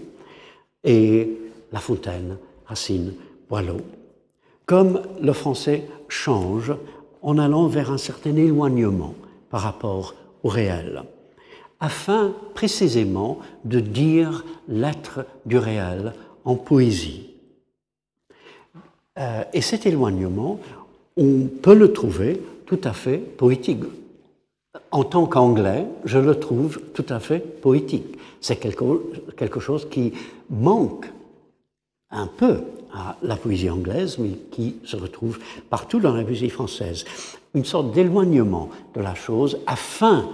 [0.85, 3.14] et La Fontaine, Racine,
[3.48, 3.80] Boileau.
[4.66, 6.72] Comme le français change
[7.22, 9.14] en allant vers un certain éloignement
[9.50, 11.02] par rapport au réel,
[11.80, 16.12] afin précisément de dire l'être du réel
[16.44, 17.30] en poésie.
[19.18, 20.60] Euh, et cet éloignement,
[21.16, 23.84] on peut le trouver tout à fait poétique.
[24.90, 28.18] En tant qu'anglais, je le trouve tout à fait poétique.
[28.40, 30.12] C'est quelque chose qui
[30.50, 31.06] manque
[32.11, 35.38] un peu à la poésie anglaise, mais qui se retrouve
[35.68, 37.04] partout dans la poésie française.
[37.54, 40.28] Une sorte d'éloignement de la chose afin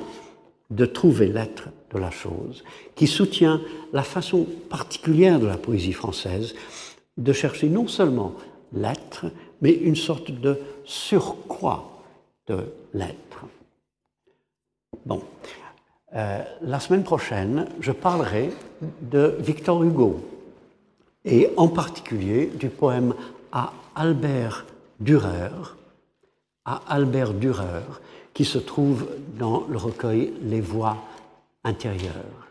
[0.70, 2.64] de trouver l'être de la chose,
[2.95, 3.61] qui soutient
[3.93, 6.55] la façon particulière de la poésie française
[7.16, 8.35] de chercher non seulement
[8.72, 9.27] l'être,
[9.61, 12.03] mais une sorte de surcroît
[12.49, 12.59] de
[12.93, 13.45] l'être.
[15.07, 15.22] Bon,
[16.14, 18.51] euh, la semaine prochaine, je parlerai
[19.03, 20.20] de Victor Hugo,
[21.25, 23.14] et en particulier du poème
[23.53, 24.66] à Albert
[25.01, 25.51] Dürer,
[26.64, 27.85] à Albert Dürer,
[28.33, 29.09] qui se trouve
[29.39, 30.97] dans le recueil Les voix
[31.62, 32.49] intérieures.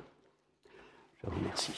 [1.22, 1.74] Je vous remercie.